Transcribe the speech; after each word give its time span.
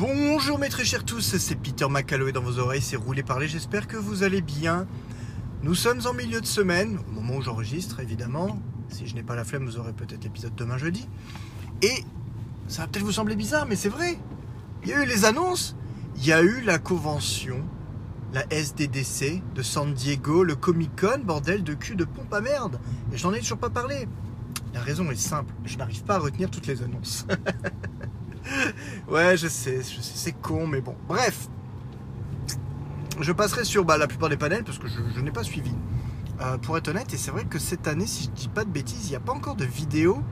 Bonjour 0.00 0.58
mes 0.58 0.70
très 0.70 0.86
chers 0.86 1.04
tous, 1.04 1.36
c'est 1.36 1.56
Peter 1.56 1.86
McCalloway 1.86 2.32
dans 2.32 2.40
vos 2.40 2.58
oreilles, 2.58 2.80
c'est 2.80 2.96
Roulé 2.96 3.22
Parler, 3.22 3.48
j'espère 3.48 3.86
que 3.86 3.98
vous 3.98 4.22
allez 4.22 4.40
bien. 4.40 4.86
Nous 5.62 5.74
sommes 5.74 6.00
en 6.06 6.14
milieu 6.14 6.40
de 6.40 6.46
semaine, 6.46 6.98
au 7.06 7.12
moment 7.12 7.36
où 7.36 7.42
j'enregistre 7.42 8.00
évidemment. 8.00 8.58
Si 8.88 9.06
je 9.06 9.14
n'ai 9.14 9.22
pas 9.22 9.36
la 9.36 9.44
flemme, 9.44 9.66
vous 9.66 9.76
aurez 9.76 9.92
peut-être 9.92 10.24
l'épisode 10.24 10.54
demain 10.54 10.78
jeudi. 10.78 11.06
Et 11.82 12.02
ça 12.66 12.80
va 12.80 12.88
peut-être 12.88 13.04
vous 13.04 13.12
sembler 13.12 13.36
bizarre, 13.36 13.66
mais 13.66 13.76
c'est 13.76 13.90
vrai. 13.90 14.16
Il 14.84 14.88
y 14.88 14.94
a 14.94 15.02
eu 15.02 15.06
les 15.06 15.26
annonces, 15.26 15.76
il 16.16 16.24
y 16.24 16.32
a 16.32 16.40
eu 16.40 16.62
la 16.62 16.78
convention, 16.78 17.62
la 18.32 18.50
SDDC 18.50 19.42
de 19.54 19.62
San 19.62 19.92
Diego, 19.92 20.44
le 20.44 20.54
Comic 20.54 20.98
Con, 20.98 21.20
bordel 21.22 21.62
de 21.62 21.74
cul 21.74 21.94
de 21.94 22.04
pompe 22.04 22.32
à 22.32 22.40
merde. 22.40 22.80
Et 23.12 23.18
j'en 23.18 23.34
ai 23.34 23.40
toujours 23.40 23.58
pas 23.58 23.68
parlé. 23.68 24.08
La 24.72 24.80
raison 24.80 25.10
est 25.10 25.16
simple, 25.16 25.52
je 25.66 25.76
n'arrive 25.76 26.04
pas 26.04 26.14
à 26.14 26.20
retenir 26.20 26.50
toutes 26.50 26.68
les 26.68 26.82
annonces. 26.82 27.26
ouais, 29.10 29.36
je 29.36 29.48
sais, 29.48 29.80
c'est 29.82 30.32
con, 30.32 30.66
mais 30.66 30.80
bon. 30.80 30.94
Bref, 31.08 31.48
je 33.20 33.32
passerai 33.32 33.64
sur 33.64 33.84
bah, 33.84 33.98
la 33.98 34.06
plupart 34.06 34.28
des 34.28 34.36
panels 34.36 34.64
parce 34.64 34.78
que 34.78 34.88
je, 34.88 35.20
n'ai 35.20 35.30
pas 35.30 35.44
suivi. 35.44 35.72
Euh, 36.40 36.56
pour 36.56 36.78
être 36.78 36.88
honnête, 36.88 37.12
et 37.12 37.18
c'est 37.18 37.30
vrai 37.30 37.44
que 37.44 37.58
cette 37.58 37.86
année, 37.86 38.06
si 38.06 38.24
je 38.24 38.30
dis 38.30 38.48
pas 38.48 38.64
de 38.64 38.70
bêtises, 38.70 39.06
il 39.06 39.10
n'y 39.10 39.16
a 39.16 39.20
pas 39.20 39.32
encore 39.32 39.56
de 39.56 39.66
vidéo 39.66 40.22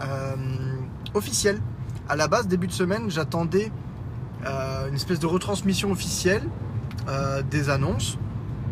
euh, 0.00 0.34
officielle. 1.14 1.60
À 2.08 2.16
la 2.16 2.26
base, 2.26 2.48
début 2.48 2.66
de 2.66 2.72
semaine, 2.72 3.08
j'attendais 3.08 3.70
euh, 4.46 4.88
une 4.88 4.94
espèce 4.94 5.20
de 5.20 5.26
retransmission 5.26 5.90
officielle 5.90 6.48
des 7.50 7.70
annonces 7.70 8.18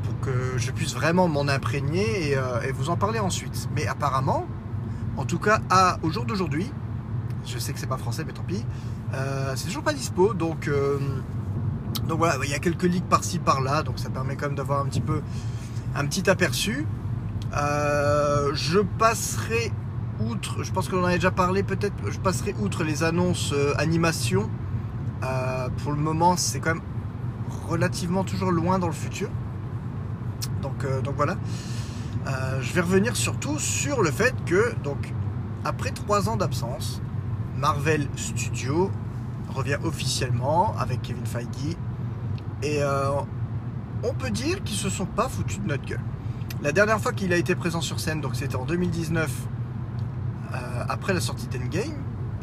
pour 0.03 0.21
que 0.21 0.59
je 0.59 0.71
puisse 0.71 0.93
vraiment 0.93 1.27
m'en 1.27 1.49
imprégner 1.49 2.33
et, 2.33 2.73
vous 2.73 2.91
en 2.91 2.97
parler 2.97 3.19
ensuite. 3.19 3.67
Mais 3.75 3.87
apparemment, 3.87 4.47
en 5.17 5.25
tout 5.25 5.39
cas, 5.39 5.63
au 6.03 6.11
jour 6.11 6.27
d'aujourd'hui, 6.27 6.71
je 7.47 7.59
sais 7.59 7.73
que 7.73 7.79
c'est 7.79 7.87
pas 7.87 7.97
français, 7.97 8.25
mais 8.27 8.35
tant 8.35 8.43
pis. 8.43 8.63
Euh, 9.15 9.53
c'est 9.55 9.67
toujours 9.67 9.83
pas 9.83 9.93
dispo, 9.93 10.35
donc 10.35 10.69
euh, 10.69 10.99
donc 12.09 12.19
voilà, 12.19 12.37
il 12.45 12.51
y 12.51 12.55
a 12.55 12.59
quelques 12.59 12.83
leaks 12.85 13.09
par-ci 13.09 13.39
par-là, 13.39 13.83
donc 13.83 13.99
ça 13.99 14.11
permet 14.11 14.37
quand 14.37 14.47
même 14.47 14.57
d'avoir 14.57 14.81
un 14.81 14.87
petit 14.87 15.01
peu 15.01 15.23
un 15.95 16.07
petit 16.07 16.29
aperçu. 16.29 16.87
Euh, 17.57 18.51
je 18.55 18.81
passerai 18.81 19.73
outre, 20.21 20.63
je 20.65 20.73
pense 20.73 20.89
qu'on 20.89 21.03
en 21.03 21.07
a 21.07 21.15
déjà 21.15 21.31
parlé 21.31 21.63
peut-être, 21.63 21.95
je 22.09 22.19
passerai 22.19 22.55
outre 22.61 22.85
les 22.85 23.05
annonces 23.05 23.55
animation. 23.79 24.51
pour 25.83 25.93
le 25.93 25.99
moment, 25.99 26.37
c'est 26.37 26.61
quand 26.61 26.75
même 26.75 26.85
relativement 27.69 28.25
toujours 28.25 28.51
loin 28.51 28.79
dans 28.79 28.87
le 28.87 28.93
futur. 28.93 29.29
Donc, 30.63 30.85
donc 31.03 31.15
voilà. 31.17 31.37
je 32.61 32.73
vais 32.73 32.81
revenir 32.81 33.15
surtout 33.15 33.59
sur 33.59 34.03
le 34.03 34.11
fait 34.11 34.35
que, 34.45 34.75
donc, 34.83 35.13
après 35.65 35.91
trois 35.91 36.29
ans 36.29 36.37
d'absence, 36.37 37.01
Marvel 37.59 38.07
Studios 38.17 38.91
revient 39.55 39.79
officiellement 39.83 40.75
avec 40.79 41.03
Kevin 41.03 41.25
Feige. 41.25 41.77
Et 42.63 42.83
euh, 42.83 43.11
on 44.03 44.13
peut 44.13 44.31
dire 44.31 44.63
qu'ils 44.65 44.77
se 44.77 44.91
sont 44.91 45.07
pas 45.07 45.29
foutus 45.29 45.61
de 45.61 45.67
notre 45.67 45.85
gueule. 45.85 46.01
La 46.63 46.73
dernière 46.73 47.01
fois 47.01 47.13
qu'il 47.13 47.33
a 47.33 47.37
été 47.37 47.55
présent 47.55 47.81
sur 47.81 48.01
scène, 48.01 48.21
donc 48.21 48.37
c'était 48.37 48.57
en 48.57 48.65
2019, 48.65 49.31
euh, 50.53 50.85
après 50.89 51.15
la 51.15 51.21
sortie 51.21 51.47
d'Endgame. 51.47 51.93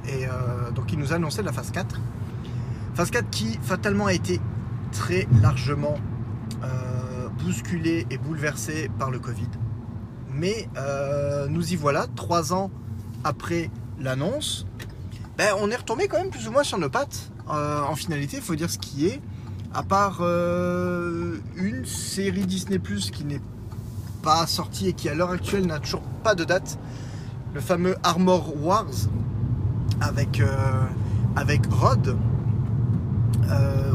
Et 0.07 0.25
euh, 0.25 0.71
donc 0.71 0.91
il 0.91 0.99
nous 0.99 1.13
a 1.13 1.15
annoncé 1.15 1.41
la 1.43 1.51
phase 1.51 1.71
4. 1.71 1.99
Phase 2.95 3.11
4 3.11 3.29
qui 3.29 3.59
fatalement 3.61 4.07
a 4.07 4.13
été 4.13 4.39
très 4.91 5.27
largement 5.41 5.95
bousculée 7.39 8.05
et 8.09 8.17
bouleversée 8.17 8.89
par 8.99 9.09
le 9.09 9.19
Covid. 9.19 9.49
Mais 10.31 10.69
nous 11.49 11.73
y 11.73 11.75
voilà, 11.75 12.05
trois 12.15 12.53
ans 12.53 12.69
après 13.23 13.71
l'annonce, 13.99 14.67
ben, 15.37 15.55
on 15.59 15.71
est 15.71 15.75
retombé 15.75 16.07
quand 16.07 16.17
même 16.17 16.29
plus 16.29 16.47
ou 16.47 16.51
moins 16.51 16.63
sur 16.63 16.77
nos 16.77 16.89
pattes. 16.89 17.31
Euh, 17.49 17.81
en 17.81 17.95
finalité, 17.95 18.37
il 18.37 18.43
faut 18.43 18.55
dire 18.55 18.69
ce 18.69 18.77
qui 18.77 19.07
est. 19.07 19.21
À 19.73 19.81
part 19.81 20.19
euh, 20.21 21.37
une 21.55 21.85
série 21.85 22.45
Disney 22.45 22.79
qui 23.11 23.25
n'est 23.25 23.41
pas 24.21 24.45
sortie 24.45 24.89
et 24.89 24.93
qui 24.93 25.09
à 25.09 25.15
l'heure 25.15 25.31
actuelle 25.31 25.65
n'a 25.65 25.79
toujours 25.79 26.03
pas 26.23 26.35
de 26.35 26.43
date, 26.43 26.77
le 27.55 27.59
fameux 27.59 27.95
Armor 28.03 28.53
Wars 28.63 28.85
avec, 29.99 30.39
euh, 30.39 30.83
avec 31.35 31.65
Rod. 31.71 32.15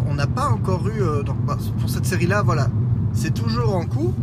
on 0.08 0.14
n'a 0.14 0.26
pas 0.26 0.48
encore 0.48 0.88
eu. 0.88 1.00
donc, 1.24 1.36
bah, 1.44 1.56
pour 1.80 1.88
cette 1.88 2.06
série-là, 2.06 2.42
voilà, 2.42 2.68
c'est 3.12 3.32
toujours 3.32 3.76
en 3.76 3.86
cours. 3.86 4.14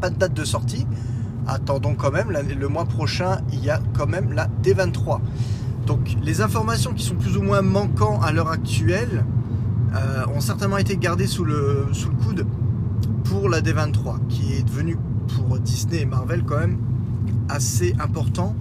Pas 0.00 0.08
de 0.08 0.16
date 0.16 0.32
de 0.32 0.44
sortie. 0.44 0.86
Attendons 1.46 1.94
quand 1.94 2.10
même, 2.10 2.30
le 2.30 2.68
mois 2.68 2.86
prochain, 2.86 3.42
il 3.52 3.62
y 3.62 3.68
a 3.68 3.80
quand 3.94 4.06
même 4.06 4.32
la 4.32 4.48
D23. 4.62 5.20
Donc 5.86 6.16
les 6.22 6.40
informations 6.40 6.92
qui 6.92 7.04
sont 7.04 7.16
plus 7.16 7.36
ou 7.36 7.42
moins 7.42 7.62
manquantes 7.62 8.22
à 8.22 8.32
l'heure 8.32 8.50
actuelle 8.50 9.24
euh, 9.94 10.24
ont 10.34 10.40
certainement 10.40 10.78
été 10.78 10.96
gardées 10.96 11.26
sous 11.26 11.44
le, 11.44 11.86
coude 12.24 12.46
pour 13.24 13.48
la 13.48 13.60
D23, 13.60 14.26
qui 14.28 14.52
est 14.54 14.62
devenue 14.62 14.96
pour 15.34 15.58
Disney 15.58 16.02
et 16.02 16.06
Marvel 16.06 16.44
quand 16.44 16.58
même 16.58 16.78
assez 17.48 17.94
important 17.98 18.54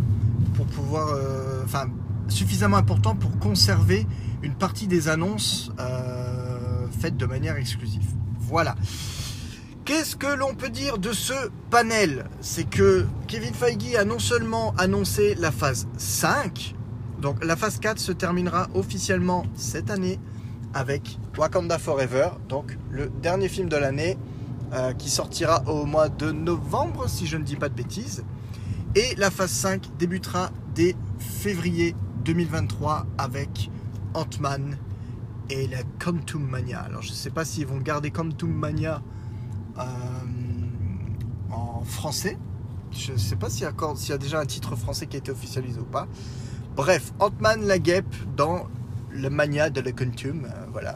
pour 0.56 0.66
pouvoir, 0.66 1.10
euh, 1.10 1.62
enfin 1.64 1.86
suffisamment 2.28 2.78
important 2.78 3.16
pour 3.16 3.38
conserver 3.40 4.08
une 4.42 4.54
partie 4.54 4.88
des 4.88 5.08
annonces 5.08 5.72
euh, 5.80 6.86
faites 7.00 7.18
de 7.18 7.26
manière 7.26 7.58
exclusive. 7.58 8.06
Voilà. 8.40 8.76
Qu'est-ce 9.86 10.16
que 10.16 10.28
l'on 10.28 10.54
peut 10.54 10.70
dire 10.70 10.98
de 10.98 11.12
ce 11.12 11.34
panel? 11.70 12.26
C'est 12.42 12.70
que 12.70 13.06
Kevin 13.28 13.54
Feige 13.54 13.96
a 13.96 14.06
non 14.06 14.20
seulement 14.20 14.74
annoncé 14.78 15.36
la 15.36 15.52
phase 15.52 15.88
5, 15.98 16.76
donc 17.22 17.44
la 17.44 17.56
phase 17.56 17.80
4 17.80 18.00
se 18.00 18.12
terminera 18.12 18.68
officiellement 18.74 19.46
cette 19.56 19.90
année 19.90 20.20
avec 20.74 21.18
Wakanda 21.38 21.78
Forever, 21.78 22.30
donc 22.48 22.78
le 22.92 23.10
dernier 23.10 23.50
film 23.50 23.70
de 23.70 23.76
l'année 23.76 24.18
euh, 24.74 24.94
qui 24.94 25.10
sortira 25.10 25.64
au 25.68 25.86
mois 25.86 26.10
de 26.10 26.32
novembre 26.32 27.10
si 27.10 27.26
je 27.26 27.38
ne 27.38 27.44
dis 27.44 27.56
pas 27.56 27.70
de 27.70 27.74
bêtises. 27.74 28.24
Et 28.96 29.16
la 29.18 29.32
phase 29.32 29.52
5 29.52 29.98
débutera 29.98 30.52
dès 30.76 30.96
février 31.18 31.96
2023 32.26 33.06
avec 33.18 33.70
Ant-Man 34.14 34.78
et 35.50 35.68
la 35.68 35.84
Quantum 36.00 36.48
Mania. 36.48 36.80
Alors 36.80 37.02
je 37.02 37.10
ne 37.10 37.16
sais 37.16 37.30
pas 37.30 37.46
s'ils 37.46 37.66
vont 37.66 37.80
garder 37.80 38.12
Quantum 38.12 38.52
Mania 38.52 39.02
euh, 39.78 39.84
en 41.52 41.84
français. 41.84 42.38
Je 42.92 43.14
ne 43.14 43.18
sais 43.18 43.36
pas 43.36 43.50
s'il 43.50 43.64
y, 43.64 44.12
a 44.12 44.18
déjà 44.18 44.40
un 44.40 44.46
titre 44.46 44.76
français 44.76 45.08
qui 45.08 45.18
a 45.18 45.20
été 45.20 45.32
officialisé 45.32 45.80
ou 45.80 45.86
pas. 45.86 46.08
Bref, 46.80 47.12
Ant-Man 47.20 47.68
la 47.68 47.78
guêpe 47.78 48.16
dans 48.38 48.66
le 49.12 49.30
mania 49.30 49.70
de 49.70 49.82
la 49.82 49.92
Quantum. 49.92 50.46
Euh, 50.46 50.66
voilà. 50.72 50.96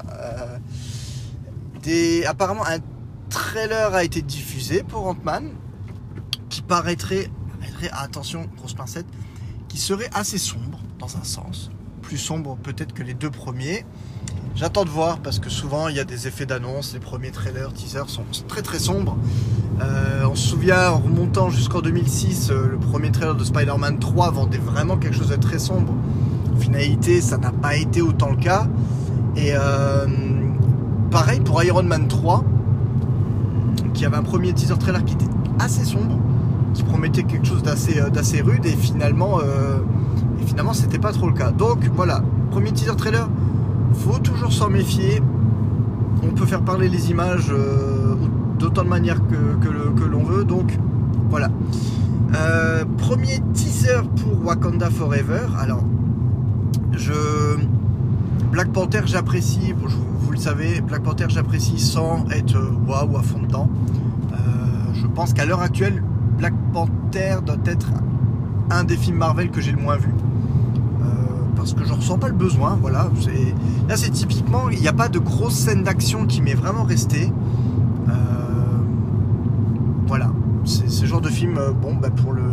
Euh, 1.86 2.22
apparemment, 2.26 2.66
un 2.66 2.80
trailer 3.30 3.94
a 3.94 4.06
été 4.06 4.22
diffusé 4.22 4.82
pour 4.82 5.06
Ant-Man 5.08 5.52
qui 6.48 6.62
paraîtrait, 6.62 7.30
attention, 7.92 8.50
grosse 8.56 8.76
pincette, 8.76 9.08
qui 9.68 9.78
serait 9.78 10.10
assez 10.14 10.38
sombre 10.38 10.80
dans 11.00 11.18
un 11.18 11.26
sens. 11.26 11.70
Plus 12.02 12.18
sombre 12.18 12.56
peut-être 12.56 12.94
que 12.94 13.04
les 13.04 13.14
deux 13.14 13.30
premiers. 13.30 13.86
J'attends 14.56 14.86
de 14.86 14.90
voir 14.90 15.18
parce 15.18 15.40
que 15.40 15.50
souvent 15.50 15.88
il 15.88 15.96
y 15.96 16.00
a 16.00 16.04
des 16.04 16.28
effets 16.28 16.46
d'annonce. 16.46 16.94
Les 16.94 17.00
premiers 17.00 17.32
trailers, 17.32 17.74
teasers 17.74 18.10
sont 18.10 18.24
très 18.48 18.62
très 18.62 18.78
sombres. 18.78 19.18
Euh, 19.82 20.28
on 20.30 20.36
se 20.36 20.48
souvient, 20.48 20.92
en 20.92 21.00
remontant 21.00 21.50
jusqu'en 21.50 21.82
2006, 21.82 22.52
euh, 22.52 22.68
le 22.70 22.78
premier 22.78 23.12
trailer 23.12 23.34
de 23.34 23.44
Spider-Man 23.44 23.98
3 23.98 24.30
vendait 24.30 24.60
vraiment 24.60 24.98
quelque 24.98 25.16
chose 25.16 25.30
de 25.30 25.38
très 25.38 25.58
sombre. 25.58 25.96
En 26.56 26.60
finalité, 26.60 27.20
ça 27.20 27.40
n'a 27.40 27.52
pas 27.52 27.76
été 27.76 28.04
autant 28.04 28.30
le 28.30 28.36
cas. 28.36 28.68
Et 29.36 29.54
euh, 29.56 30.06
pareil 31.10 31.40
pour 31.40 31.64
Iron 31.64 31.82
Man 31.82 32.08
3, 32.08 32.44
qui 33.96 34.06
avait 34.06 34.18
un 34.18 34.24
premier 34.24 34.54
teaser 34.54 34.78
trailer 34.78 35.04
qui 35.04 35.16
était 35.16 35.32
assez 35.58 35.84
sombre, 35.84 36.20
qui 36.76 36.84
promettait 36.84 37.24
quelque 37.24 37.48
chose 37.48 37.64
d'assez 37.64 38.42
rude, 38.42 38.68
et 38.68 38.76
finalement, 38.76 39.40
et 39.42 40.46
finalement, 40.46 40.74
c'était 40.74 41.00
pas 41.00 41.12
trop 41.12 41.28
le 41.28 41.34
cas. 41.34 41.50
Donc 41.50 41.90
voilà, 41.96 42.22
premier 42.52 42.72
teaser 42.72 42.96
trailer, 42.96 43.28
faut 43.94 44.20
toujours 44.20 44.52
s'en 44.52 44.70
méfier. 44.70 45.22
On 46.24 46.34
peut 46.34 46.46
faire 46.46 46.62
parler 46.62 46.90
les 46.90 47.12
images 47.12 47.54
d'autant 48.60 48.84
de 48.84 48.90
manières 48.90 49.22
que, 49.28 50.06
l'on 50.06 50.24
veut. 50.24 50.44
Donc 50.44 50.78
voilà. 51.30 51.50
Euh, 52.36 52.86
premier 52.98 53.40
teaser 53.54 54.02
pour 54.22 54.46
Wakanda 54.46 54.90
Forever. 54.90 55.48
Alors, 55.60 55.84
je. 56.94 57.14
Black 58.52 58.72
Panther, 58.72 59.02
j'apprécie, 59.06 59.74
vous, 59.74 60.32
le 60.32 60.38
savez, 60.38 60.80
Black 60.82 61.02
Panther, 61.02 61.26
j'apprécie 61.30 61.80
sans 61.80 62.24
être 62.30 62.56
waouh 62.88 63.18
à 63.18 63.24
fond 63.24 63.40
de 63.40 63.48
temps. 63.48 63.68
Euh, 64.32 64.36
je 64.94 65.08
pense 65.08 65.34
qu'à 65.34 65.46
l'heure 65.46 65.62
actuelle, 65.62 66.04
Black 66.38 66.54
Panther 66.72 67.38
doit 67.44 67.58
être 67.66 67.88
un 68.70 68.84
des 68.84 68.96
films 68.96 69.18
Marvel 69.18 69.50
que 69.50 69.60
j'ai 69.60 69.72
le 69.72 69.82
moins 69.82 69.98
vu. 69.98 70.14
Euh, 71.64 71.66
parce 71.66 71.74
que 71.74 71.86
je 71.86 71.94
ressens 71.94 72.18
pas 72.18 72.28
le 72.28 72.36
besoin, 72.36 72.78
voilà. 72.82 73.10
Là, 73.88 73.96
c'est 73.96 74.10
typiquement, 74.10 74.70
il 74.70 74.80
n'y 74.80 74.88
a 74.88 74.94
pas 74.94 75.08
de 75.08 75.20
grosse 75.20 75.56
scène 75.56 75.84
d'action 75.84 76.26
qui 76.26 76.42
m'est 76.42 76.54
vraiment 76.54 76.84
restée. 76.84 77.32
Voilà, 80.06 80.32
c'est 80.66 80.90
ce 80.90 81.06
genre 81.06 81.22
de 81.22 81.30
film, 81.30 81.58
euh, 81.58 81.72
bon, 81.72 81.96
bah, 81.96 82.10
pour, 82.12 82.34
le, 82.34 82.44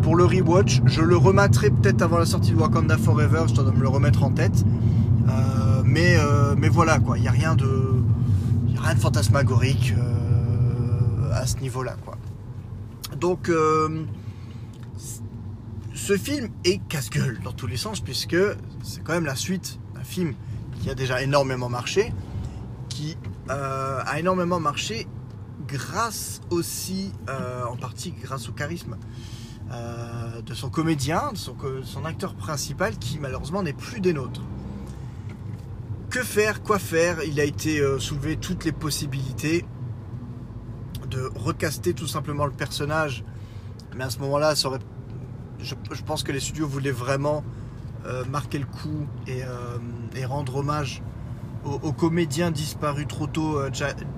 pour 0.00 0.16
le 0.16 0.24
rewatch. 0.24 0.80
Je 0.86 1.02
le 1.02 1.16
remettrai 1.16 1.70
peut-être 1.70 2.00
avant 2.00 2.16
la 2.16 2.24
sortie 2.24 2.52
de 2.52 2.56
Wakanda 2.56 2.96
Forever, 2.96 3.42
je 3.46 3.54
dois 3.54 3.70
me 3.72 3.80
le 3.80 3.88
remettre 3.88 4.22
en 4.22 4.30
tête. 4.30 4.64
Euh, 5.28 5.82
mais, 5.84 6.16
euh, 6.16 6.54
mais 6.56 6.68
voilà, 6.68 6.98
quoi. 6.98 7.18
Il 7.18 7.22
n'y 7.22 7.28
a 7.28 7.32
rien 7.32 7.56
de, 7.56 7.96
rien 8.76 8.94
de 8.94 9.00
fantasmagorique 9.00 9.94
euh, 9.98 11.30
à 11.34 11.46
ce 11.46 11.58
niveau-là, 11.58 11.96
quoi. 12.04 12.16
Donc, 13.20 13.50
ce 15.98 16.16
film 16.16 16.48
est 16.64 16.78
casse-gueule 16.88 17.40
dans 17.42 17.52
tous 17.52 17.66
les 17.66 17.76
sens, 17.76 18.00
puisque 18.00 18.36
c'est 18.82 19.02
quand 19.02 19.12
même 19.12 19.26
la 19.26 19.34
suite 19.34 19.80
d'un 19.94 20.04
film 20.04 20.34
qui 20.80 20.88
a 20.90 20.94
déjà 20.94 21.22
énormément 21.22 21.68
marché, 21.68 22.14
qui 22.88 23.16
a 23.48 24.18
énormément 24.18 24.60
marché 24.60 25.06
grâce 25.66 26.40
aussi, 26.50 27.12
en 27.28 27.76
partie 27.76 28.12
grâce 28.12 28.48
au 28.48 28.52
charisme 28.52 28.96
de 30.46 30.54
son 30.54 30.70
comédien, 30.70 31.32
de 31.32 31.36
son, 31.36 31.56
son, 31.82 32.04
acteur 32.04 32.34
principal, 32.34 32.96
qui 32.96 33.18
malheureusement 33.18 33.62
n'est 33.62 33.74
plus 33.74 34.00
des 34.00 34.12
nôtres. 34.12 34.42
Que 36.10 36.22
faire 36.22 36.62
Quoi 36.62 36.78
faire? 36.78 37.22
Il 37.24 37.38
a 37.38 37.44
été 37.44 37.80
euh, 37.80 37.98
soulevé 37.98 38.38
toutes 38.38 38.64
les 38.64 38.72
possibilités 38.72 39.66
de 41.10 41.30
recaster 41.34 41.92
tout 41.92 42.06
simplement 42.06 42.46
le 42.46 42.52
personnage. 42.52 43.24
Mais 43.94 44.04
à 44.04 44.10
ce 44.10 44.18
moment-là, 44.20 44.54
je, 45.60 46.02
pense 46.04 46.22
que 46.22 46.32
les 46.32 46.40
studios 46.40 46.66
voulaient 46.66 46.90
vraiment 46.90 47.44
euh, 48.06 48.24
marquer 48.26 48.58
le 48.58 48.66
coup 48.66 49.06
et, 49.26 49.42
euh, 49.42 50.26
rendre 50.26 50.56
hommage 50.56 51.02
au, 51.64 51.92
comédien 51.92 52.50
disparu 52.50 53.06
trop 53.06 53.26
tôt, 53.26 53.60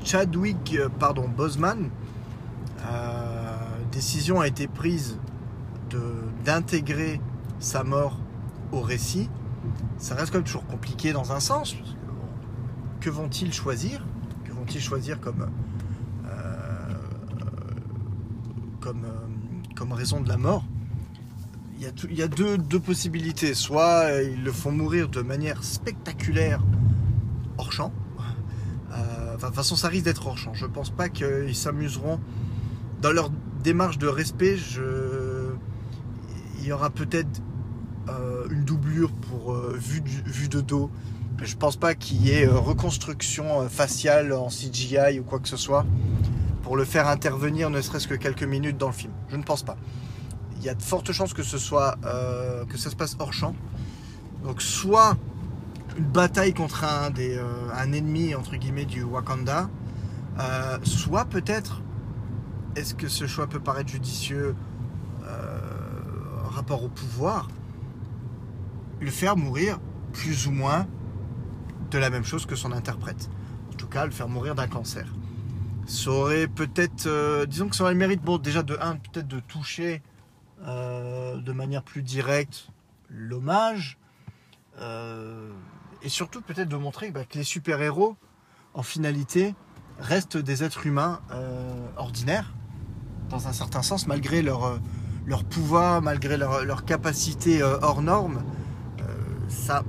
Chadwick 0.03 0.79
pardon, 0.99 1.29
Boseman. 1.29 1.91
décision 3.93 4.41
a 4.41 4.47
été 4.47 4.67
prise 4.69 5.19
d'intégrer 6.45 7.21
sa 7.59 7.83
mort 7.83 8.19
au 8.73 8.81
récit 8.81 9.29
ça 9.99 10.15
reste 10.15 10.33
quand 10.33 10.39
même 10.39 10.45
toujours 10.45 10.67
compliqué 10.67 11.13
dans 11.13 11.33
un 11.33 11.41
sens. 11.41 11.77
que 13.01 13.11
vont-ils 13.11 13.53
choisir? 13.53 14.05
Que 14.45 14.53
vont-ils 14.53 14.81
choisir 14.81 15.21
comme, 15.21 15.49
euh, 16.27 16.29
euh, 18.87 18.93
comme 19.75 19.93
raison 19.93 20.21
de 20.21 20.29
la 20.29 20.37
mort? 20.37 20.65
Il 21.81 22.19
y 22.19 22.23
a, 22.23 22.29
deux, 22.29 22.59
possibilités. 22.79 23.55
Soit 23.55 24.23
ils 24.23 24.45
le 24.45 24.53
font 24.53 24.71
mourir 24.71 25.09
de 25.09 25.23
manière 25.23 25.65
spectaculaire 25.65 26.61
hors 27.57 27.73
champ. 27.73 27.93
Euh, 28.93 29.37
de 29.37 29.41
toute 29.41 29.55
façon, 29.55 29.77
ça 29.77 29.89
risque 29.89 30.05
d'être 30.05 30.27
hors 30.27 30.37
champ. 30.37 30.53
Je 30.53 30.67
pense 30.67 30.91
pas 30.91 31.09
qu'ils 31.09 31.57
s'amuseront. 31.57 32.21
Dans 33.01 33.13
leur 33.13 33.31
démarche 33.65 33.97
de 33.97 34.09
respect, 34.09 34.59
il 36.59 36.67
y 36.67 36.73
aura 36.73 36.91
peut-être 36.91 37.41
euh, 38.11 38.47
une 38.51 38.65
doublure 38.65 39.13
pour 39.13 39.53
euh, 39.53 39.77
vue, 39.79 40.49
de 40.49 40.61
dos. 40.61 40.91
Je 41.43 41.57
pense 41.57 41.77
pas 41.77 41.95
qu'il 41.95 42.23
y 42.23 42.31
ait 42.31 42.47
euh, 42.47 42.59
reconstruction 42.59 43.69
faciale 43.69 44.33
en 44.33 44.49
CGI 44.49 45.21
ou 45.21 45.23
quoi 45.23 45.39
que 45.39 45.49
ce 45.49 45.57
soit 45.57 45.87
pour 46.63 46.77
le 46.77 46.85
faire 46.85 47.09
intervenir 47.09 47.71
ne 47.71 47.81
serait-ce 47.81 48.07
que 48.07 48.15
quelques 48.15 48.45
minutes 48.45 48.77
dans 48.77 48.89
le 48.89 48.93
film. 48.93 49.13
Je 49.29 49.37
ne 49.37 49.43
pense 49.43 49.63
pas. 49.63 49.77
Il 50.61 50.67
y 50.67 50.69
a 50.69 50.75
de 50.75 50.83
fortes 50.83 51.11
chances 51.13 51.35
que 51.35 51.43
ce 51.43 51.59
soit 51.59 51.97
que 52.69 52.77
ça 52.77 52.91
se 52.91 52.97
passe 52.97 53.17
hors 53.19 53.33
champ. 53.33 53.55
Donc 54.45 54.63
soit 54.63 55.17
une 55.97 56.05
bataille 56.05 56.55
contre 56.55 56.85
un, 56.85 57.11
un 57.75 57.93
ennemi 57.93 58.35
entre 58.35 58.57
guillemets 58.57 58.85
du 58.85 59.03
Wakanda, 59.03 59.69
soit 60.83 61.25
peut-être 61.25 61.81
est-ce 62.77 62.95
que 62.95 63.09
ce 63.09 63.27
choix 63.27 63.47
peut 63.47 63.61
paraître 63.61 63.91
judicieux 63.91 64.55
rapport 66.51 66.85
au 66.85 66.89
pouvoir 66.89 67.49
le 69.01 69.11
faire 69.11 69.37
mourir 69.37 69.79
plus 70.13 70.47
ou 70.47 70.51
moins 70.51 70.87
de 71.91 71.99
la 71.99 72.11
même 72.11 72.25
chose 72.25 72.45
que 72.45 72.55
son 72.55 72.73
interprète. 72.73 73.31
En 73.73 73.77
tout 73.77 73.87
cas, 73.87 74.05
le 74.05 74.11
faire 74.11 74.29
mourir 74.29 74.55
d'un 74.55 74.69
cancer. 74.69 75.07
Ça 75.87 76.11
aurait 76.11 76.47
peut-être, 76.47 77.07
euh, 77.07 77.47
disons 77.47 77.69
que 77.69 77.77
ça 77.77 77.85
aurait 77.85 77.95
le 77.95 77.99
mérite, 77.99 78.23
bon, 78.23 78.39
déjà 78.39 78.63
de 78.63 78.77
un, 78.81 78.97
peut-être 78.97 79.27
de 79.27 79.41
toucher 79.41 80.03
euh, 80.67 81.37
de 81.37 81.53
manière 81.53 81.83
plus 81.83 82.03
directe 82.03 82.69
l'hommage, 83.09 83.99
euh, 84.79 85.51
et 86.03 86.09
surtout 86.09 86.41
peut-être 86.41 86.69
de 86.69 86.77
montrer 86.77 87.11
bah, 87.11 87.25
que 87.25 87.39
les 87.39 87.45
super-héros, 87.45 88.17
en 88.75 88.83
finalité, 88.83 89.55
restent 89.99 90.37
des 90.37 90.65
êtres 90.65 90.87
humains 90.87 91.21
ordinaires, 91.97 92.55
dans 93.29 93.49
un 93.49 93.53
certain 93.53 93.83
sens, 93.83 94.07
malgré 94.07 94.43
leur, 94.43 94.81
pouvoir, 95.51 96.01
malgré 96.01 96.37
leur, 96.37 96.65
leur 96.65 96.85
capacité 96.85 97.63
hors 97.63 98.01
normes 98.01 98.43
ça, 99.51 99.83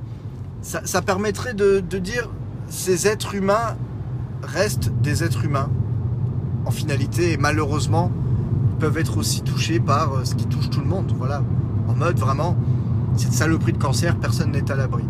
ça, 0.61 1.01
permettrait 1.01 1.53
de, 1.53 1.79
dire 1.79 2.29
ces 2.67 3.07
êtres 3.07 3.35
humains 3.35 3.77
restent 4.43 4.89
des 5.01 5.23
êtres 5.23 5.45
humains 5.45 5.69
en 6.65 6.71
finalité 6.71 7.33
et 7.33 7.37
malheureusement 7.37 8.11
peuvent 8.81 8.97
être 8.97 9.17
aussi 9.17 9.41
touchés 9.43 9.79
par 9.79 10.13
euh, 10.13 10.25
ce 10.25 10.35
qui 10.35 10.45
touche 10.47 10.69
tout 10.69 10.81
le 10.81 10.87
monde. 10.87 11.13
Voilà, 11.17 11.43
en 11.87 11.93
mode 11.93 12.19
vraiment 12.19 12.57
cette 13.15 13.33
saloperie 13.33 13.73
de 13.73 13.77
cancer, 13.77 14.17
personne 14.17 14.51
n'est 14.51 14.69
à 14.71 14.75
l'abri. 14.75 15.03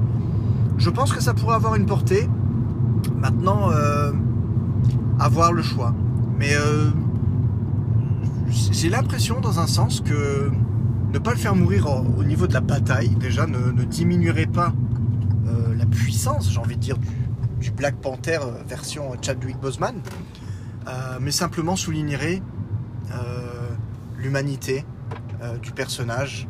Je 0.78 0.90
pense 0.90 1.14
que 1.14 1.22
ça 1.22 1.34
pourrait 1.34 1.56
avoir 1.56 1.76
une 1.76 1.86
portée. 1.86 2.30
Maintenant, 3.18 3.72
euh, 3.72 4.12
avoir 5.20 5.54
le 5.54 5.62
choix. 5.62 5.94
Mais 6.38 6.54
euh, 6.54 6.90
j'ai 8.72 8.90
l'impression 8.90 9.40
dans 9.40 9.60
un 9.60 9.68
sens 9.68 10.02
que 10.02 10.52
ne 11.14 11.20
pas 11.20 11.32
le 11.32 11.38
faire 11.38 11.56
mourir 11.56 11.88
au 11.88 12.24
niveau 12.24 12.48
de 12.48 12.54
la 12.54 12.62
bataille, 12.62 13.10
déjà, 13.10 13.46
ne, 13.46 13.84
diminuerait 13.84 14.46
pas 14.46 14.74
euh, 15.48 15.76
la 15.76 15.86
puissance, 15.86 16.52
j'ai 16.52 16.60
envie 16.60 16.76
de 16.76 16.82
dire, 16.82 16.98
du, 17.60 17.72
Black 17.72 17.96
Panther 17.96 18.40
euh, 18.42 18.64
version 18.68 19.12
Chadwick 19.22 19.60
Boseman, 19.60 19.96
euh, 20.88 21.18
mais 21.22 21.32
simplement 21.32 21.76
soulignerait 21.76 22.42
l'humanité 24.22 24.86
du 25.64 25.72
personnage, 25.72 26.48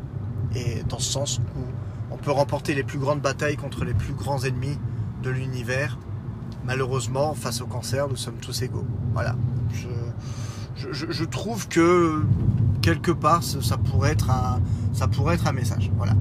et 0.54 0.82
dans 0.88 0.98
ce 0.98 1.10
sens 1.10 1.40
où 1.56 1.60
on 2.12 2.16
peut 2.18 2.30
remporter 2.30 2.74
les 2.74 2.82
plus 2.82 2.98
grandes 2.98 3.20
batailles 3.20 3.56
contre 3.56 3.84
les 3.84 3.94
plus 3.94 4.12
grands 4.12 4.42
ennemis 4.44 4.78
de 5.22 5.30
l'univers. 5.30 5.98
Malheureusement, 6.66 7.34
face 7.34 7.62
au 7.62 7.66
cancer, 7.66 8.06
nous 8.08 8.16
sommes 8.16 8.36
tous 8.36 8.60
égaux. 8.62 8.84
Voilà. 9.14 9.34
je 10.76 11.24
trouve 11.24 11.68
que 11.68 12.22
quelque 12.82 13.12
part, 13.12 13.42
ça 13.42 13.78
pourrait 13.78 14.12
être 14.12 14.30
un, 14.30 14.60
ça 14.92 15.08
pourrait 15.08 15.36
être 15.36 15.46
un 15.46 15.52
message. 15.52 15.90
Voilà. 15.96 16.14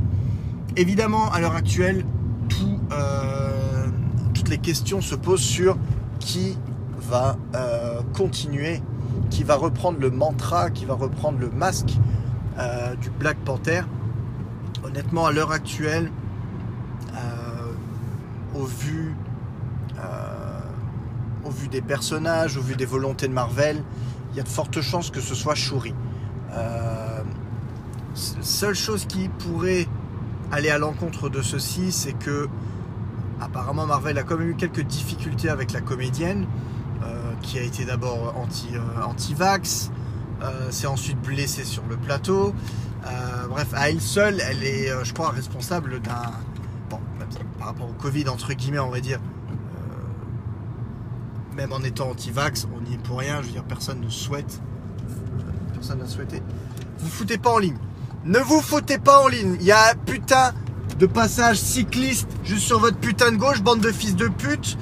Évidemment, 0.77 1.29
à 1.31 1.41
l'heure 1.41 1.55
actuelle, 1.55 2.05
euh, 2.91 3.87
toutes 4.33 4.49
les 4.49 4.57
questions 4.57 5.01
se 5.01 5.15
posent 5.15 5.41
sur 5.41 5.77
qui 6.19 6.57
va 7.09 7.37
euh, 7.55 8.01
continuer, 8.13 8.81
qui 9.29 9.43
va 9.43 9.55
reprendre 9.55 9.99
le 9.99 10.09
mantra, 10.09 10.69
qui 10.69 10.85
va 10.85 10.93
reprendre 10.93 11.39
le 11.39 11.49
masque 11.49 11.97
euh, 12.57 12.95
du 12.95 13.09
Black 13.09 13.37
Panther. 13.37 13.81
Honnêtement, 14.83 15.25
à 15.25 15.31
l'heure 15.31 15.51
actuelle, 15.51 16.11
au 18.53 18.65
vu 18.65 19.15
au 21.45 21.49
vu 21.49 21.67
des 21.67 21.81
personnages, 21.81 22.57
au 22.57 22.61
vu 22.61 22.75
des 22.75 22.85
volontés 22.85 23.27
de 23.27 23.33
Marvel, 23.33 23.83
il 24.31 24.37
y 24.37 24.39
a 24.39 24.43
de 24.43 24.49
fortes 24.49 24.81
chances 24.81 25.09
que 25.09 25.19
ce 25.19 25.35
soit 25.35 25.55
Shuri. 25.55 25.93
Euh, 26.53 27.21
seule 28.13 28.75
chose 28.75 29.05
qui 29.05 29.27
pourrait 29.27 29.87
aller 30.51 30.69
à 30.69 30.77
l'encontre 30.77 31.29
de 31.29 31.41
ceci, 31.41 31.91
c'est 31.91 32.13
que 32.13 32.47
apparemment 33.39 33.85
Marvel 33.85 34.17
a 34.17 34.23
quand 34.23 34.37
même 34.37 34.49
eu 34.49 34.55
quelques 34.55 34.83
difficultés 34.83 35.49
avec 35.49 35.71
la 35.73 35.81
comédienne, 35.81 36.45
euh, 36.45 36.47
qui 37.41 37.59
a 37.59 37.63
été 37.63 37.85
d'abord 37.85 38.33
anti, 38.37 38.69
euh, 38.73 39.03
anti-vax, 39.03 39.91
s'est 40.71 40.87
ensuite 40.87 41.21
blessée 41.21 41.63
sur 41.63 41.83
le 41.87 41.97
plateau. 41.97 42.55
bref, 43.49 43.67
à 43.73 43.89
elle 43.91 44.01
seule, 44.01 44.41
elle 44.41 44.63
est, 44.63 44.89
je 45.03 45.13
crois, 45.13 45.29
responsable 45.29 45.99
d'un. 46.01 46.31
Bon, 46.89 46.99
par 47.59 47.67
rapport 47.67 47.87
au 47.87 47.93
Covid, 47.93 48.27
entre 48.27 48.53
guillemets, 48.53 48.79
on 48.79 48.89
va 48.89 49.01
dire. 49.01 49.19
même 51.55 51.71
en 51.73 51.81
étant 51.81 52.09
anti-vax, 52.09 52.67
on 52.75 52.81
n'y 52.81 52.95
est 52.95 53.03
pour 53.03 53.19
rien. 53.19 53.41
Je 53.41 53.47
veux 53.47 53.53
dire, 53.53 53.63
personne 53.63 54.01
ne 54.01 54.09
souhaite 54.09 54.61
personne 55.81 55.99
n'a 55.99 56.07
souhaité. 56.07 56.43
Vous 56.99 57.09
foutez 57.09 57.39
pas 57.39 57.49
en 57.49 57.57
ligne. 57.57 57.77
Ne 58.23 58.37
vous 58.37 58.61
foutez 58.61 58.99
pas 58.99 59.23
en 59.23 59.27
ligne. 59.27 59.57
Il 59.59 59.65
y 59.65 59.71
a 59.71 59.95
putain 60.05 60.53
de 60.99 61.07
passage 61.07 61.57
cycliste 61.57 62.29
juste 62.43 62.67
sur 62.67 62.79
votre 62.79 62.97
putain 62.97 63.31
de 63.31 63.37
gauche, 63.37 63.63
bande 63.63 63.81
de 63.81 63.91
fils 63.91 64.15
de 64.15 64.27
pute. 64.27 64.77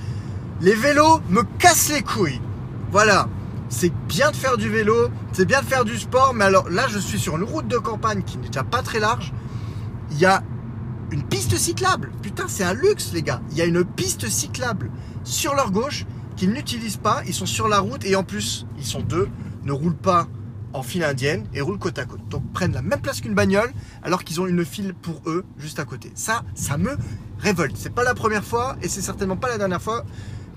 Les 0.59 0.75
vélos 0.75 1.21
me 1.29 1.43
cassent 1.57 1.89
les 1.89 2.01
couilles. 2.01 2.41
Voilà. 2.91 3.27
C'est 3.69 3.93
bien 4.07 4.31
de 4.31 4.35
faire 4.35 4.57
du 4.57 4.67
vélo, 4.67 5.09
c'est 5.31 5.45
bien 5.45 5.61
de 5.61 5.65
faire 5.65 5.85
du 5.85 5.97
sport, 5.97 6.33
mais 6.33 6.45
alors 6.45 6.69
là, 6.69 6.87
je 6.89 6.97
suis 6.97 7.19
sur 7.19 7.37
une 7.37 7.43
route 7.43 7.67
de 7.67 7.77
campagne 7.77 8.23
qui 8.23 8.39
n'est 8.39 8.47
déjà 8.47 8.63
pas 8.63 8.81
très 8.81 8.99
large. 8.99 9.31
Il 10.09 10.17
y 10.17 10.25
a 10.25 10.41
une 11.11 11.23
piste 11.23 11.55
cyclable. 11.55 12.11
Putain, 12.23 12.45
c'est 12.47 12.63
un 12.63 12.73
luxe, 12.73 13.11
les 13.13 13.21
gars. 13.21 13.41
Il 13.51 13.57
y 13.57 13.61
a 13.61 13.65
une 13.65 13.85
piste 13.85 14.27
cyclable 14.27 14.89
sur 15.23 15.53
leur 15.53 15.71
gauche 15.71 16.05
qu'ils 16.35 16.51
n'utilisent 16.51 16.97
pas. 16.97 17.21
Ils 17.27 17.33
sont 17.33 17.45
sur 17.45 17.67
la 17.67 17.79
route 17.79 18.05
et 18.05 18.15
en 18.15 18.23
plus, 18.23 18.65
ils 18.79 18.85
sont 18.85 19.01
deux, 19.01 19.29
ne 19.63 19.71
roulent 19.71 19.95
pas 19.95 20.27
en 20.73 20.83
file 20.83 21.03
indienne 21.03 21.45
et 21.53 21.61
roulent 21.61 21.79
côte 21.79 21.99
à 21.99 22.05
côte. 22.05 22.27
Donc 22.27 22.51
prennent 22.53 22.73
la 22.73 22.81
même 22.81 23.01
place 23.01 23.21
qu'une 23.21 23.33
bagnole 23.33 23.71
alors 24.03 24.23
qu'ils 24.23 24.39
ont 24.41 24.47
une 24.47 24.65
file 24.65 24.93
pour 24.93 25.21
eux 25.27 25.45
juste 25.57 25.79
à 25.79 25.85
côté. 25.85 26.11
Ça, 26.15 26.43
ça 26.55 26.77
me 26.77 26.97
révolte. 27.39 27.75
C'est 27.77 27.93
pas 27.93 28.03
la 28.03 28.13
première 28.15 28.43
fois 28.43 28.77
et 28.81 28.87
c'est 28.87 29.01
certainement 29.01 29.37
pas 29.37 29.49
la 29.49 29.57
dernière 29.57 29.81
fois 29.81 30.05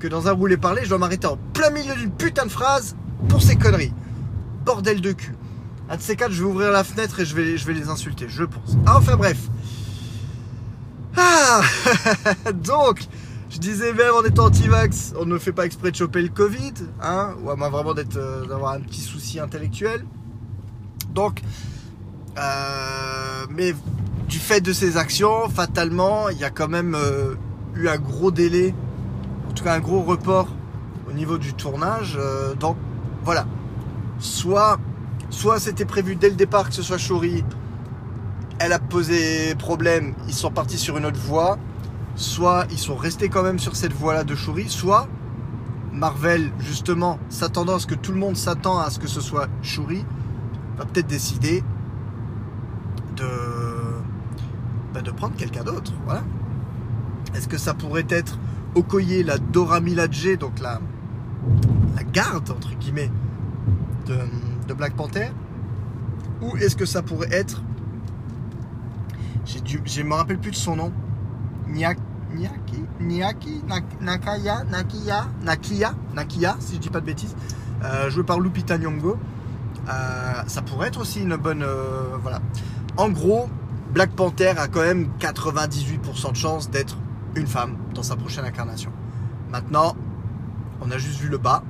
que 0.02 0.08
dans 0.08 0.26
un 0.26 0.32
roulé 0.32 0.56
parler, 0.56 0.82
je 0.82 0.88
dois 0.88 0.98
m'arrêter 0.98 1.28
en 1.28 1.38
plein 1.54 1.70
milieu 1.70 1.94
d'une 1.94 2.10
putain 2.10 2.44
de 2.44 2.50
phrase 2.50 2.96
pour 3.28 3.40
ces 3.40 3.54
conneries. 3.54 3.94
Bordel 4.64 5.00
de 5.00 5.12
cul. 5.12 5.36
Un 5.88 5.96
de 5.96 6.02
ces 6.02 6.16
quatre, 6.16 6.32
je 6.32 6.42
vais 6.42 6.48
ouvrir 6.48 6.72
la 6.72 6.82
fenêtre 6.82 7.20
et 7.20 7.24
je 7.24 7.36
vais, 7.36 7.56
je 7.56 7.64
vais 7.64 7.72
les 7.72 7.88
insulter, 7.88 8.26
je 8.28 8.42
pense. 8.42 8.76
Enfin 8.84 9.16
bref. 9.16 9.38
Ah 11.16 11.60
Donc, 12.52 13.04
je 13.48 13.58
disais 13.58 13.92
même 13.92 14.12
en 14.12 14.24
étant 14.24 14.46
anti-vax, 14.46 15.14
on 15.20 15.24
ne 15.24 15.38
fait 15.38 15.52
pas 15.52 15.66
exprès 15.66 15.92
de 15.92 15.96
choper 15.96 16.20
le 16.20 16.30
Covid, 16.30 16.74
hein, 17.00 17.34
ou 17.40 17.50
à 17.50 17.54
moins 17.54 17.68
vraiment 17.68 17.94
euh, 17.96 18.46
d'avoir 18.46 18.72
un 18.72 18.80
petit 18.80 19.02
souci 19.02 19.38
intellectuel. 19.38 20.04
Donc, 21.14 21.42
euh, 22.38 23.46
mais 23.50 23.72
du 24.26 24.40
fait 24.40 24.60
de 24.60 24.72
ces 24.72 24.96
actions, 24.96 25.48
fatalement, 25.48 26.28
il 26.28 26.38
y 26.38 26.44
a 26.44 26.50
quand 26.50 26.68
même 26.68 26.96
euh, 26.96 27.34
eu 27.76 27.86
un 27.86 27.98
gros 27.98 28.32
délai, 28.32 28.74
un 29.70 29.80
gros 29.80 30.02
report 30.02 30.48
au 31.08 31.12
niveau 31.12 31.38
du 31.38 31.54
tournage. 31.54 32.18
donc, 32.58 32.76
voilà. 33.24 33.46
Soit, 34.18 34.78
soit 35.30 35.58
c'était 35.58 35.84
prévu 35.84 36.16
dès 36.16 36.28
le 36.28 36.36
départ 36.36 36.68
que 36.68 36.74
ce 36.74 36.82
soit 36.82 36.98
Shuri, 36.98 37.44
elle 38.58 38.72
a 38.72 38.78
posé 38.78 39.54
problème, 39.56 40.14
ils 40.28 40.34
sont 40.34 40.50
partis 40.50 40.78
sur 40.78 40.96
une 40.96 41.06
autre 41.06 41.20
voie 41.20 41.58
soit 42.14 42.66
ils 42.70 42.78
sont 42.78 42.96
restés 42.96 43.28
quand 43.28 43.42
même 43.42 43.58
sur 43.58 43.76
cette 43.76 43.92
voie-là 43.92 44.24
de 44.24 44.34
Shuri, 44.34 44.68
soit 44.68 45.08
Marvel, 45.92 46.50
justement, 46.58 47.18
s'attendant 47.28 47.76
à 47.76 47.78
ce 47.78 47.86
que 47.86 47.94
tout 47.94 48.12
le 48.12 48.18
monde 48.18 48.36
s'attend 48.36 48.78
à 48.78 48.90
ce 48.90 48.98
que 48.98 49.08
ce 49.08 49.20
soit 49.20 49.48
Shuri, 49.62 50.04
va 50.76 50.84
peut-être 50.84 51.06
décider 51.06 51.62
de, 53.16 53.28
bah, 54.94 55.02
de 55.02 55.10
prendre 55.10 55.36
quelqu'un 55.36 55.64
d'autre. 55.64 55.92
Voilà. 56.06 56.22
Est-ce 57.34 57.48
que 57.48 57.58
ça 57.58 57.74
pourrait 57.74 58.06
être 58.08 58.38
Okoye, 58.74 59.22
la 59.22 59.38
Dora 59.38 59.80
Milaje, 59.80 60.38
donc 60.38 60.58
la, 60.60 60.80
garde, 62.12 62.50
entre 62.50 62.74
guillemets, 62.76 63.10
de, 64.06 64.74
Black 64.74 64.94
Panther 64.94 65.30
Ou 66.40 66.56
est-ce 66.56 66.76
que 66.76 66.86
ça 66.86 67.02
pourrait 67.02 67.30
être? 67.30 67.62
Je 69.44 70.02
ne 70.02 70.08
me 70.08 70.14
rappelle 70.14 70.38
plus 70.38 70.50
de 70.50 70.56
son 70.56 70.76
nom. 70.76 70.92
Niaki, 71.68 72.00
Niaki, 73.00 73.62
Nakaya, 74.00 74.64
Nakia, 74.64 75.26
Nakia, 75.42 75.94
Nakia, 76.14 76.56
si 76.60 76.76
je 76.76 76.80
dis 76.80 76.88
pas 76.88 77.00
de 77.00 77.06
bêtises, 77.06 77.36
euh, 77.84 78.08
joué 78.08 78.24
par 78.24 78.40
Lupita 78.40 78.78
Nyong'o. 78.78 79.18
Euh, 79.88 80.32
ça 80.46 80.62
pourrait 80.62 80.88
être 80.88 81.00
aussi 81.00 81.20
une 81.20 81.36
bonne, 81.36 81.62
euh, 81.62 82.16
voilà. 82.22 82.40
En 82.96 83.10
gros, 83.10 83.48
Black 83.92 84.10
Panther 84.12 84.54
a 84.56 84.68
quand 84.68 84.82
même 84.82 85.08
98% 85.18 86.30
de 86.32 86.36
chance 86.36 86.70
d'être 86.70 86.96
une 87.36 87.46
femme 87.46 87.76
dans 87.94 88.02
sa 88.02 88.16
prochaine 88.16 88.44
incarnation. 88.44 88.92
Maintenant, 89.50 89.96
on 90.80 90.90
a 90.90 90.98
juste 90.98 91.20
vu 91.20 91.28
le 91.28 91.38
bas. 91.38 91.62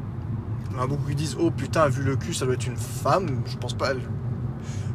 Il 0.71 0.77
y 0.77 0.81
en 0.81 0.83
a 0.83 0.87
beaucoup 0.87 1.09
qui 1.09 1.15
disent 1.15 1.37
Oh 1.39 1.51
putain, 1.51 1.89
vu 1.89 2.03
le 2.03 2.17
cul, 2.17 2.35
ça 2.35 2.45
doit 2.45 2.55
être 2.55 2.67
une 2.67 2.77
femme. 2.77 3.43
Je 3.47 3.57
pense 3.57 3.75
pas. 3.75 3.93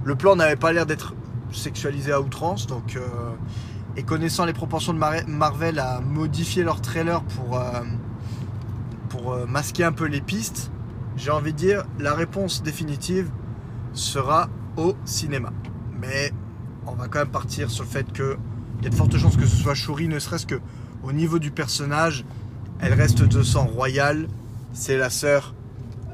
Le 0.03 0.15
plan 0.15 0.35
n'avait 0.35 0.55
pas 0.55 0.71
l'air 0.71 0.85
d'être 0.85 1.13
sexualisé 1.51 2.11
à 2.11 2.21
outrance, 2.21 2.67
donc 2.67 2.97
et 3.97 4.03
connaissant 4.03 4.45
les 4.45 4.53
proportions 4.53 4.93
de 4.93 4.99
Marvel 4.99 5.79
à 5.79 5.99
modifier 6.01 6.63
leur 6.63 6.81
trailer 6.81 7.23
pour, 7.23 7.59
euh, 7.59 7.81
pour 9.09 9.33
euh, 9.33 9.47
masquer 9.47 9.83
un 9.83 9.91
peu 9.91 10.05
les 10.05 10.21
pistes, 10.21 10.71
j'ai 11.17 11.31
envie 11.31 11.51
de 11.51 11.57
dire 11.57 11.83
la 11.97 12.13
réponse 12.13 12.61
définitive 12.61 13.31
sera 13.93 14.49
au 14.77 14.95
cinéma. 15.03 15.51
Mais 15.99 16.31
on 16.85 16.93
va 16.93 17.07
quand 17.07 17.17
même 17.17 17.29
partir 17.29 17.71
sur 17.71 17.85
le 17.85 17.89
fait 17.89 18.11
qu'il 18.77 18.85
y 18.85 18.87
a 18.87 18.89
de 18.89 18.95
fortes 18.95 19.17
chances 19.17 19.37
que 19.37 19.45
ce 19.45 19.55
soit 19.55 19.75
Shuri, 19.75 20.07
ne 20.07 20.19
serait-ce 20.19 20.45
que 20.45 20.59
au 21.03 21.11
niveau 21.11 21.39
du 21.39 21.51
personnage, 21.51 22.25
elle 22.79 22.93
reste 22.93 23.23
de 23.23 23.43
sang 23.43 23.65
royal. 23.65 24.27
C'est 24.73 24.97
la 24.97 25.09
sœur 25.09 25.53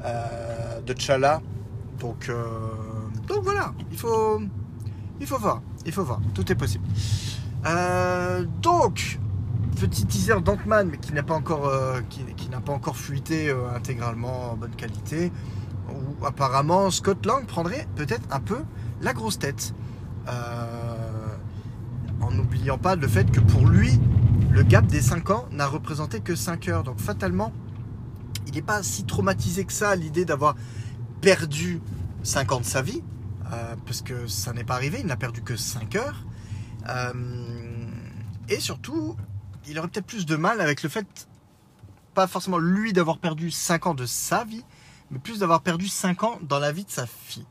euh, 0.04 0.80
de 0.80 0.92
T'Challa. 0.92 1.40
Donc, 1.98 2.30
donc 3.26 3.42
voilà, 3.42 3.72
il 3.90 3.96
faut, 3.96 4.40
il 5.20 5.26
faut 5.26 5.38
voir, 5.38 5.62
il 5.86 5.92
faut 5.92 6.04
voir, 6.04 6.20
tout 6.34 6.50
est 6.50 6.54
possible. 6.54 6.84
Euh, 7.66 8.44
donc, 8.60 9.18
petit 9.80 10.06
teaser 10.06 10.40
d'Ant-Man, 10.42 10.88
mais 10.90 10.98
qui 10.98 11.12
n'a 11.14 11.22
pas 11.22 11.34
encore, 11.34 11.66
euh, 11.68 12.00
qui, 12.10 12.20
fuité 12.94 13.48
euh, 13.48 13.74
intégralement 13.74 14.52
en 14.52 14.56
bonne 14.56 14.74
qualité. 14.76 15.32
Où 15.88 16.24
apparemment 16.24 16.90
Scott 16.90 17.24
Lang 17.26 17.44
prendrait 17.46 17.86
peut-être 17.96 18.22
un 18.30 18.40
peu 18.40 18.58
la 19.00 19.12
grosse 19.12 19.38
tête. 19.38 19.74
En 22.20 22.30
n'oubliant 22.30 22.78
pas 22.78 22.96
le 22.96 23.08
fait 23.08 23.30
que 23.30 23.40
pour 23.40 23.66
lui, 23.66 23.98
le 24.50 24.62
gap 24.62 24.86
des 24.86 25.00
5 25.00 25.30
ans 25.30 25.46
n'a 25.50 25.66
représenté 25.66 26.20
que 26.20 26.34
5 26.34 26.68
heures. 26.68 26.84
Donc 26.84 27.00
fatalement, 27.00 27.52
il 28.46 28.54
n'est 28.54 28.62
pas 28.62 28.82
si 28.82 29.04
traumatisé 29.04 29.64
que 29.64 29.72
ça 29.72 29.94
l'idée 29.96 30.24
d'avoir 30.24 30.54
perdu 31.20 31.80
5 32.22 32.52
ans 32.52 32.60
de 32.60 32.64
sa 32.64 32.82
vie. 32.82 33.02
parce 33.86 34.02
que 34.02 34.26
ça 34.26 34.52
n'est 34.52 34.64
pas 34.64 34.74
arrivé, 34.74 34.98
il 35.00 35.06
n'a 35.06 35.16
perdu 35.16 35.42
que 35.42 35.56
5 35.56 35.96
heures. 35.96 36.24
Euh, 36.88 37.12
et 38.48 38.60
surtout, 38.60 39.16
il 39.66 39.78
aurait 39.78 39.88
peut-être 39.88 40.06
plus 40.06 40.26
de 40.26 40.36
mal 40.36 40.60
avec 40.60 40.82
le 40.82 40.88
fait, 40.88 41.06
pas 42.14 42.26
forcément 42.26 42.58
lui 42.58 42.92
d'avoir 42.92 43.18
perdu 43.18 43.50
5 43.50 43.86
ans 43.86 43.94
de 43.94 44.06
sa 44.06 44.44
vie, 44.44 44.64
mais 45.10 45.18
plus 45.18 45.38
d'avoir 45.38 45.62
perdu 45.62 45.88
5 45.88 46.22
ans 46.24 46.38
dans 46.42 46.58
la 46.58 46.72
vie 46.72 46.84
de 46.84 46.90
sa 46.90 47.06
fille. 47.06 47.46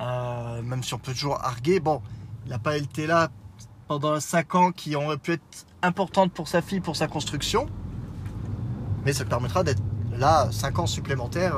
Euh, 0.00 0.62
même 0.62 0.82
si 0.82 0.94
on 0.94 0.98
peut 0.98 1.12
toujours 1.12 1.42
arguer, 1.42 1.80
bon, 1.80 2.02
il 2.44 2.50
n'a 2.50 2.58
pas 2.58 2.76
été 2.76 3.06
là 3.06 3.30
pendant 3.88 4.18
5 4.18 4.54
ans 4.54 4.72
qui 4.72 4.96
auraient 4.96 5.16
pu 5.16 5.32
être 5.32 5.66
importantes 5.82 6.32
pour 6.32 6.48
sa 6.48 6.62
fille, 6.62 6.80
pour 6.80 6.96
sa 6.96 7.08
construction, 7.08 7.66
mais 9.04 9.12
ça 9.12 9.24
permettra 9.24 9.62
d'être 9.62 9.82
là 10.18 10.48
5 10.50 10.78
ans 10.80 10.86
supplémentaires 10.86 11.56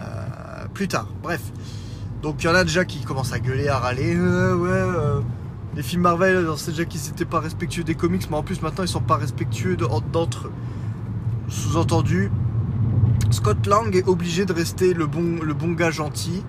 euh, 0.00 0.66
plus 0.74 0.88
tard. 0.88 1.08
Bref. 1.22 1.42
Donc 2.22 2.42
il 2.42 2.46
y 2.46 2.48
en 2.50 2.54
a 2.54 2.64
déjà 2.64 2.84
qui 2.84 3.02
commencent 3.04 3.32
à 3.32 3.38
gueuler, 3.38 3.68
à 3.68 3.78
râler. 3.78 4.16
ouais, 4.18 5.22
les 5.76 5.82
films 5.82 6.02
Marvel, 6.02 6.48
c'est 6.56 6.72
déjà 6.72 6.84
qu'ils 6.84 7.00
n'étaient 7.02 7.24
pas 7.24 7.40
respectueux 7.40 7.84
des 7.84 7.94
comics, 7.94 8.28
mais 8.30 8.36
en 8.36 8.42
plus 8.42 8.60
maintenant 8.62 8.84
ils 8.84 8.88
sont 8.88 9.00
pas 9.00 9.16
respectueux 9.16 9.76
d'entre 9.76 10.48
eux. 10.48 10.52
Sous-entendu, 11.48 12.30
Scott 13.30 13.66
Lang 13.66 13.94
est 13.94 14.06
obligé 14.08 14.44
de 14.44 14.52
rester 14.52 14.94
le 14.94 15.06
bon, 15.06 15.40
le 15.42 15.54
bon 15.54 15.72
gars 15.72 15.90
gentil, 15.90 16.44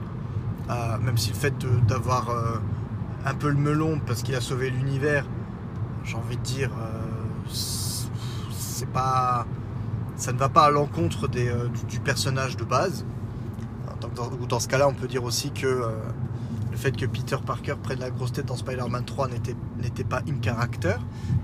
euh, 0.69 0.97
même 0.97 1.17
si 1.17 1.29
le 1.29 1.35
fait 1.35 1.53
d'avoir 1.88 2.29
euh, 2.29 2.57
un 3.25 3.33
peu 3.33 3.49
le 3.49 3.57
melon 3.57 3.99
parce 4.05 4.23
qu'il 4.23 4.35
a 4.35 4.41
sauvé 4.41 4.69
l'univers, 4.69 5.25
j'ai 6.03 6.15
envie 6.15 6.38
de 6.38 6.41
dire, 6.43 6.71
euh, 6.79 7.51
c'est 7.51 8.89
pas, 8.89 9.45
ça 10.15 10.31
ne 10.31 10.38
va 10.38 10.49
pas 10.49 10.65
à 10.65 10.69
l'encontre 10.71 11.27
du, 11.27 11.49
du, 11.88 11.99
personnage 11.99 12.57
de 12.57 12.63
base. 12.63 13.05
Dans, 14.15 14.27
dans 14.27 14.59
ce 14.59 14.67
cas-là, 14.67 14.88
on 14.88 14.93
peut 14.93 15.07
dire 15.07 15.23
aussi 15.23 15.51
que 15.51 15.83
fait 16.79 16.93
que 16.93 17.05
Peter 17.05 17.35
Parker 17.45 17.75
prenne 17.83 17.99
la 17.99 18.09
grosse 18.09 18.31
tête 18.31 18.45
dans 18.45 18.55
Spider-Man 18.55 19.03
3 19.03 19.27
n'était 19.27 20.03
pas 20.05 20.21
in 20.27 20.41
character, 20.41 20.95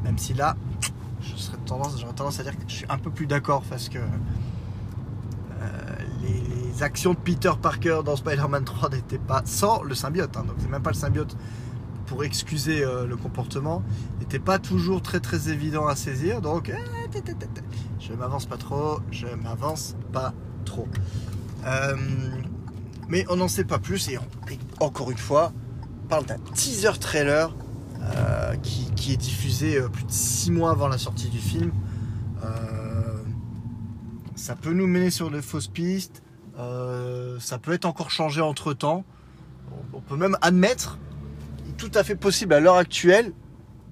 même 0.03 0.17
si 0.17 0.34
là, 0.34 0.55
j'aurais 1.22 1.58
tendance, 2.15 2.39
à 2.39 2.44
dire 2.44 2.58
que 2.58 2.63
je 2.67 2.74
suis 2.74 2.86
un 2.88 2.98
peu 2.98 3.12
plus 3.12 3.27
d'accord 3.27 3.62
parce 3.70 3.89
que 3.89 3.98
euh, 3.98 5.96
les, 6.24 6.84
actions 6.84 7.13
de 7.13 7.17
Peter 7.17 7.51
Parker 7.62 8.01
dans 8.03 8.17
Spider-Man 8.17 8.65
3 8.65 8.89
n'étaient 8.89 9.17
pas 9.17 9.41
sans 9.46 9.82
le 9.84 9.96
symbiote, 9.96 10.36
hein, 10.36 10.44
donc 10.46 10.55
c'est 10.60 10.70
même 10.70 10.82
pas 10.82 10.89
le 10.91 10.98
symbiote 10.98 11.36
pour 12.05 12.24
excuser 12.24 12.83
euh, 12.83 13.05
le 13.05 13.17
comportement, 13.17 13.83
n'était 14.19 14.39
pas 14.39 14.59
toujours 14.59 15.01
très 15.01 15.19
très 15.19 15.50
évident 15.50 15.88
à 15.88 15.95
saisir, 15.95 16.41
donc 16.41 16.69
euh, 16.69 16.75
je 18.00 18.13
m'avance 18.13 18.45
pas 18.45 18.57
trop, 18.57 19.00
je 19.12 19.27
m'avance 19.27 19.95
pas 20.12 20.33
trop. 20.65 20.88
Mais 23.07 23.25
on 23.29 23.35
n'en 23.35 23.47
sait 23.47 23.63
pas 23.63 23.79
plus 23.79 24.09
et, 24.09 24.17
encore 24.79 25.12
une 25.12 25.17
fois, 25.17 25.53
on 26.03 26.07
parle 26.07 26.25
d'un 26.25 26.38
teaser 26.53 26.97
trailer 27.00 27.53
euh, 28.01 28.55
qui, 28.57 29.13
est 29.13 29.17
diffusé 29.17 29.77
euh, 29.77 29.88
plus 29.88 30.03
de 30.03 30.12
6 30.12 30.51
mois 30.51 30.71
avant 30.71 30.88
la 30.88 30.97
sortie 30.97 31.29
du 31.29 31.39
film. 31.39 31.71
Euh, 32.43 33.24
ça 34.35 34.55
peut 34.55 34.74
nous 34.74 34.88
mener 34.88 35.09
sur 35.09 35.31
de 35.31 35.41
fausses 35.41 35.67
pistes. 35.67 36.21
ça 37.39 37.57
peut 37.57 37.74
être 37.74 37.85
encore 37.85 38.12
changé 38.12 38.41
entre 38.41 38.74
temps. 38.74 39.03
On 39.93 40.01
peut 40.01 40.17
même 40.17 40.38
admettre, 40.41 40.97
tout 41.77 41.91
à 41.94 42.03
fait 42.03 42.15
possible 42.15 42.53
à 42.53 42.60
l'heure 42.60 42.77
actuelle, 42.77 43.34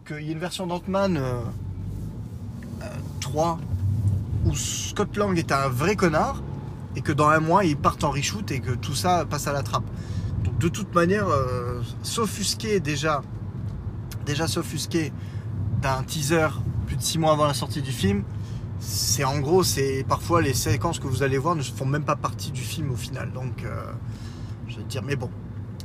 qu'il 0.06 0.22
y 0.22 0.30
ait 0.30 0.34
une 0.34 0.40
version 0.40 0.68
d'Ant-Man 0.68 1.22
3 3.20 3.60
où 4.46 4.56
Scott 4.56 5.16
Lang 5.16 5.38
est 5.38 5.52
un 5.52 5.68
vrai 5.70 5.96
connard 5.96 6.42
et 6.96 7.02
que 7.02 7.12
dans 7.12 7.30
un 7.30 7.40
mois 7.40 7.64
ils 7.66 7.78
partent 7.78 8.04
en 8.04 8.12
reshoot 8.12 8.52
et 8.52 8.60
que 8.60 8.72
tout 8.72 8.94
ça 8.96 9.26
passe 9.26 9.48
à 9.48 9.54
la 9.54 9.64
trappe. 9.64 9.86
Donc 10.44 10.58
de 10.58 10.68
toute 10.68 10.94
manière, 10.94 11.28
euh, 11.30 11.82
s'offusquer 12.04 12.80
déjà, 12.80 13.22
déjà 14.26 14.48
s'offusquer 14.48 15.14
d'un 15.82 16.04
teaser 16.04 16.48
plus 16.86 16.98
de 16.98 17.02
6 17.02 17.20
mois 17.20 17.32
avant 17.32 17.46
la 17.46 17.54
sortie 17.54 17.82
du 17.82 17.92
film, 17.92 18.24
c'est 18.80 19.24
en 19.24 19.40
gros, 19.40 19.64
c'est 19.64 20.06
parfois 20.08 20.42
les 20.42 20.54
séquences 20.54 21.00
que 21.00 21.08
vous 21.08 21.24
allez 21.24 21.38
voir 21.38 21.56
ne 21.56 21.62
font 21.62 21.86
même 21.86 22.04
pas 22.04 22.18
partie 22.18 22.52
du 22.52 22.62
film 22.62 22.92
au 22.92 22.96
final. 22.96 23.32
Donc 23.32 23.64
euh, 23.64 23.86
je 24.68 24.78
vais 24.78 24.84
te 24.84 24.90
dire. 24.90 25.04
Mais 25.04 25.16
bon, 25.16 25.30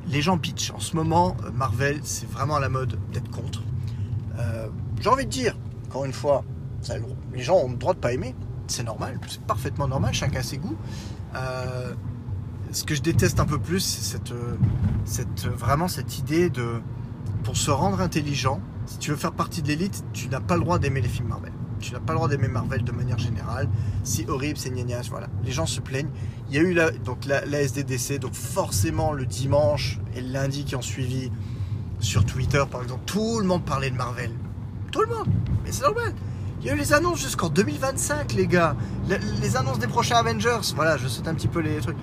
les 0.08 0.22
gens 0.22 0.38
pitch. 0.38 0.70
En 0.70 0.80
ce 0.80 0.96
moment, 0.96 1.36
euh, 1.44 1.50
Marvel, 1.52 2.00
c'est 2.02 2.28
vraiment 2.28 2.56
à 2.56 2.60
la 2.60 2.68
mode 2.68 2.98
d'être 3.12 3.30
contre. 3.30 3.62
Euh, 4.38 4.68
J'ai 5.00 5.08
envie 5.08 5.26
de 5.26 5.30
dire, 5.30 5.56
encore 5.86 6.04
une 6.04 6.12
fois, 6.12 6.44
les 7.34 7.42
gens 7.42 7.56
ont 7.56 7.70
le 7.70 7.76
droit 7.76 7.94
de 7.94 7.98
pas 7.98 8.12
aimer. 8.12 8.34
C'est 8.66 8.84
normal, 8.84 9.18
c'est 9.28 9.40
parfaitement 9.42 9.88
normal, 9.88 10.12
chacun 10.12 10.40
a 10.40 10.42
ses 10.42 10.58
goûts. 10.58 10.76
Euh, 11.34 11.94
ce 12.70 12.84
que 12.84 12.94
je 12.94 13.00
déteste 13.00 13.40
un 13.40 13.46
peu 13.46 13.58
plus, 13.58 13.80
c'est 15.04 15.46
vraiment 15.46 15.88
cette 15.88 16.18
idée 16.18 16.50
de, 16.50 16.82
pour 17.44 17.56
se 17.56 17.70
rendre 17.70 18.00
intelligent, 18.02 18.60
si 18.84 18.98
tu 18.98 19.10
veux 19.10 19.16
faire 19.16 19.32
partie 19.32 19.62
de 19.62 19.68
l'élite, 19.68 20.04
tu 20.12 20.28
n'as 20.28 20.40
pas 20.40 20.54
le 20.54 20.60
droit 20.60 20.78
d'aimer 20.78 21.00
les 21.00 21.08
films 21.08 21.28
Marvel. 21.28 21.52
Tu 21.80 21.92
n'as 21.92 22.00
pas 22.00 22.12
le 22.12 22.18
droit 22.18 22.28
d'aimer 22.28 22.48
Marvel 22.48 22.82
de 22.84 22.92
manière 22.92 23.18
générale. 23.18 23.68
C'est 24.04 24.28
horrible, 24.28 24.58
c'est 24.58 24.70
gnagnas, 24.70 25.08
voilà. 25.10 25.28
Les 25.44 25.52
gens 25.52 25.66
se 25.66 25.80
plaignent. 25.80 26.10
Il 26.48 26.56
y 26.56 26.58
a 26.58 26.62
eu 26.62 26.72
la, 26.72 26.90
donc 26.90 27.24
la, 27.26 27.44
SDDC, 27.44 28.18
donc 28.18 28.34
forcément 28.34 29.12
le 29.12 29.26
dimanche 29.26 29.98
et 30.14 30.20
le 30.20 30.32
lundi 30.32 30.64
qui 30.64 30.76
ont 30.76 30.82
suivi 30.82 31.30
sur 32.00 32.24
Twitter 32.24 32.62
par 32.70 32.82
exemple, 32.82 33.02
tout 33.06 33.40
le 33.40 33.46
monde 33.46 33.64
parlait 33.64 33.90
de 33.90 33.96
Marvel. 33.96 34.30
Tout 34.90 35.02
le 35.02 35.08
monde. 35.08 35.28
Mais 35.64 35.72
c'est 35.72 35.82
normal. 35.82 36.14
Il 36.60 36.66
y 36.66 36.70
a 36.70 36.74
eu 36.74 36.76
les 36.76 36.92
annonces 36.92 37.20
jusqu'en 37.20 37.50
2025, 37.50 38.32
les 38.34 38.46
gars. 38.46 38.74
Les, 39.08 39.18
les, 39.40 39.56
annonces 39.56 39.78
des 39.78 39.86
prochains 39.86 40.16
Avengers. 40.16 40.72
Voilà, 40.74 40.96
je 40.96 41.06
saute 41.06 41.28
un 41.28 41.34
petit 41.34 41.48
peu 41.48 41.60
les 41.60 41.76
trucs. 41.76 41.96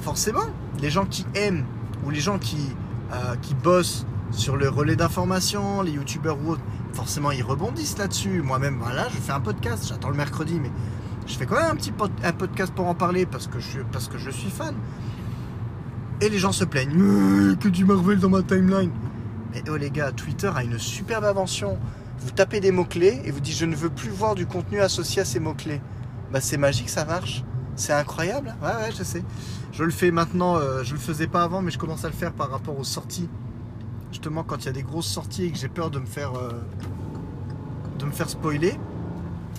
Forcément, 0.00 0.46
les 0.80 0.90
gens 0.90 1.04
qui 1.04 1.26
aiment 1.34 1.64
ou 2.04 2.10
les 2.10 2.20
gens 2.20 2.38
qui, 2.38 2.74
euh, 3.12 3.36
qui 3.42 3.54
bossent 3.54 4.06
sur 4.30 4.56
le 4.56 4.68
relais 4.68 4.96
d'information, 4.96 5.82
les 5.82 5.92
youtubeurs 5.92 6.38
ou 6.44 6.52
autres, 6.52 6.62
forcément 6.92 7.30
ils 7.30 7.42
rebondissent 7.42 7.98
là-dessus. 7.98 8.42
Moi-même, 8.42 8.78
voilà, 8.80 9.08
je 9.08 9.16
fais 9.16 9.32
un 9.32 9.40
podcast, 9.40 9.86
j'attends 9.88 10.10
le 10.10 10.16
mercredi, 10.16 10.58
mais 10.60 10.70
je 11.26 11.34
fais 11.34 11.46
quand 11.46 11.56
même 11.56 11.70
un 11.70 11.76
petit 11.76 11.92
podcast 11.92 12.72
pour 12.74 12.86
en 12.86 12.94
parler 12.94 13.26
parce 13.26 13.46
que 13.46 13.60
je, 13.60 13.80
parce 13.92 14.08
que 14.08 14.18
je 14.18 14.30
suis 14.30 14.50
fan. 14.50 14.74
Et 16.20 16.28
les 16.28 16.38
gens 16.38 16.52
se 16.52 16.64
plaignent, 16.64 17.00
euh, 17.00 17.56
que 17.56 17.68
du 17.68 17.84
Marvel 17.84 18.18
dans 18.18 18.28
ma 18.28 18.42
timeline. 18.42 18.92
Mais 19.52 19.62
oh 19.68 19.76
les 19.76 19.90
gars, 19.90 20.12
Twitter 20.12 20.50
a 20.54 20.62
une 20.62 20.78
superbe 20.78 21.24
invention. 21.24 21.78
Vous 22.20 22.30
tapez 22.30 22.60
des 22.60 22.70
mots-clés 22.70 23.20
et 23.24 23.30
vous 23.30 23.40
dites 23.40 23.56
je 23.56 23.66
ne 23.66 23.74
veux 23.74 23.90
plus 23.90 24.10
voir 24.10 24.34
du 24.34 24.46
contenu 24.46 24.80
associé 24.80 25.22
à 25.22 25.24
ces 25.24 25.40
mots-clés. 25.40 25.80
Bah 26.32 26.40
c'est 26.40 26.56
magique, 26.56 26.88
ça 26.88 27.04
marche. 27.04 27.44
C'est 27.74 27.92
incroyable. 27.92 28.54
Ouais, 28.62 28.68
ouais, 28.68 28.92
je 28.96 29.02
sais. 29.02 29.24
Je 29.72 29.82
le 29.82 29.90
fais 29.90 30.10
maintenant, 30.10 30.56
euh, 30.56 30.84
je 30.84 30.92
le 30.92 31.00
faisais 31.00 31.26
pas 31.26 31.42
avant, 31.42 31.62
mais 31.62 31.70
je 31.70 31.78
commence 31.78 32.04
à 32.04 32.08
le 32.08 32.14
faire 32.14 32.32
par 32.32 32.50
rapport 32.50 32.78
aux 32.78 32.84
sorties 32.84 33.28
justement 34.12 34.44
quand 34.44 34.58
il 34.58 34.66
y 34.66 34.68
a 34.68 34.72
des 34.72 34.82
grosses 34.82 35.08
sorties 35.08 35.46
et 35.46 35.50
que 35.50 35.58
j'ai 35.58 35.68
peur 35.68 35.90
de 35.90 35.98
me 35.98 36.06
faire 36.06 36.34
euh, 36.34 36.52
de 37.98 38.04
me 38.04 38.12
faire 38.12 38.28
spoiler 38.28 38.74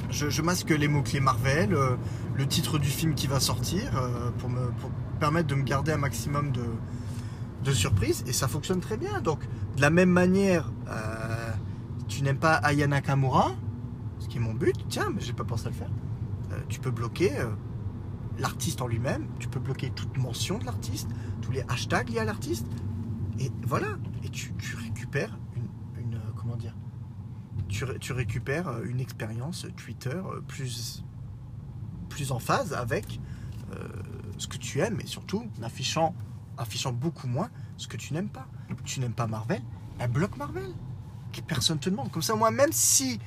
je, 0.10 0.42
masque 0.42 0.70
les 0.70 0.88
mots 0.88 1.02
clés 1.02 1.20
Marvel 1.20 1.74
euh, 1.74 1.96
le 2.36 2.48
titre 2.48 2.78
du 2.78 2.88
film 2.88 3.16
qui 3.16 3.26
va 3.26 3.40
sortir 3.40 3.98
euh, 3.98 4.30
pour 4.38 4.50
me 4.50 4.72
permettre 5.20 5.48
de 5.48 5.56
me 5.56 5.64
garder 5.64 5.92
un 5.92 5.98
maximum 5.98 6.52
de, 6.52 6.64
de 7.64 7.72
surprises 7.72 8.24
et 8.28 8.34
ça 8.34 8.48
fonctionne 8.48 8.80
très 8.80 8.98
bien. 8.98 9.22
Donc 9.22 9.40
de 9.76 9.82
la 9.82 9.90
même 9.90 10.10
manière 10.10 10.72
tu 12.08 12.22
n'aimes 12.22 12.38
pas 12.38 12.54
Aya 12.56 12.86
Nakamura 12.86 13.54
ce 14.20 14.28
qui 14.28 14.38
est 14.38 14.42
mon 14.42 14.54
but 14.54 14.76
tiens 14.88 15.10
mais 15.14 15.22
j'ai 15.22 15.34
pas 15.34 15.44
pensé 15.44 15.66
à 15.66 15.70
le 15.70 15.76
faire 15.76 15.90
tu 16.70 16.80
peux 16.80 16.92
bloquer 16.92 17.32
l'artiste 18.38 18.82
en 18.82 18.88
lui-même 18.88 19.26
tu 19.40 19.48
peux 19.48 19.60
bloquer 19.60 19.90
toute 19.90 20.16
mention 20.18 20.60
de 20.60 20.66
l'artiste 20.66 21.10
tous 21.42 21.52
les 21.52 21.64
hashtags 21.68 22.10
liés 22.10 22.20
à 22.20 22.26
l'artiste 22.26 22.68
et 23.40 23.52
voilà, 23.63 23.98
et 24.24 24.30
tu, 24.30 24.54
récupères 24.75 25.38
une, 25.56 26.04
une, 26.04 26.20
comment 26.36 26.56
dire, 26.56 26.75
tu, 28.00 28.13
récupères 28.13 28.82
une 28.84 29.00
expérience 29.00 29.66
Twitter 29.78 30.10
euh, 30.10 30.42
plus, 30.42 31.04
plus 32.10 32.32
en 32.32 32.40
phase 32.40 32.74
avec 32.74 33.20
euh, 33.74 33.88
ce 34.38 34.48
que 34.48 34.58
tu 34.58 34.80
aimes 34.80 35.00
et 35.02 35.08
surtout 35.08 35.46
affichant, 35.62 36.16
affichant 36.58 36.92
beaucoup 36.92 37.28
moins 37.28 37.50
ce 37.78 37.88
que 37.88 37.98
tu 37.98 38.13
n'aimes 38.13 38.30
pas. 38.30 38.48
Tu 38.86 39.00
n'aimes 39.00 39.13
pas 39.13 39.28
Marvel, 39.28 39.62
un 40.00 40.08
bloc 40.08 40.38
Marvel. 40.38 40.72
Que 41.32 41.42
personne 41.42 41.80
te 41.80 41.90
demande. 41.90 42.12
Comme 42.12 42.22
ça, 42.22 42.36
moi, 42.36 42.52
même 42.52 42.72
si 42.72 43.20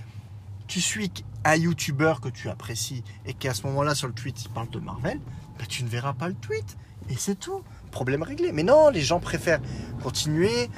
tu 0.68 0.80
suis 0.80 1.10
un 1.44 1.56
YouTuber 1.56 2.14
que 2.22 2.28
tu 2.28 2.48
apprécies 2.48 3.02
et 3.24 3.34
qu'à 3.34 3.52
ce 3.52 3.66
moment-là 3.66 3.96
sur 3.96 4.06
le 4.06 4.14
tweet 4.14 4.44
il 4.44 4.50
parle 4.50 4.68
de 4.70 4.78
Marvel, 4.78 5.20
bah, 5.58 5.64
tu 5.68 5.82
ne 5.82 5.88
verras 5.88 6.12
pas 6.12 6.28
le 6.28 6.34
tweet. 6.34 6.76
Et 7.08 7.16
c'est 7.16 7.36
tout 7.36 7.62
problème 7.96 8.22
réglé. 8.22 8.52
Mais 8.52 8.62
non, 8.62 8.90
les 8.90 9.00
gens 9.00 9.20
préfèrent 9.20 9.62
continuer, 10.02 10.68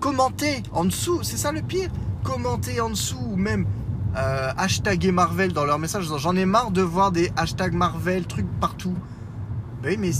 commenter 0.00 0.60
en 0.72 0.84
dessous, 0.84 1.22
c'est 1.22 1.36
ça 1.36 1.52
le 1.52 1.62
pire. 1.62 1.88
Commenter 2.24 2.80
en 2.80 2.90
dessous 2.90 3.24
ou 3.30 3.36
même 3.36 3.64
euh, 4.16 4.50
hashtaguer 4.56 5.12
Marvel 5.12 5.52
dans 5.52 5.64
leurs 5.64 5.78
messages. 5.78 6.10
J'en 6.18 6.34
ai 6.34 6.46
marre 6.46 6.72
de 6.72 6.82
voir 6.82 7.12
des 7.12 7.30
hashtags 7.36 7.74
Marvel, 7.74 8.26
trucs 8.26 8.50
partout. 8.58 8.96
Ben 9.82 9.90
oui, 9.90 9.96
mais 10.00 10.10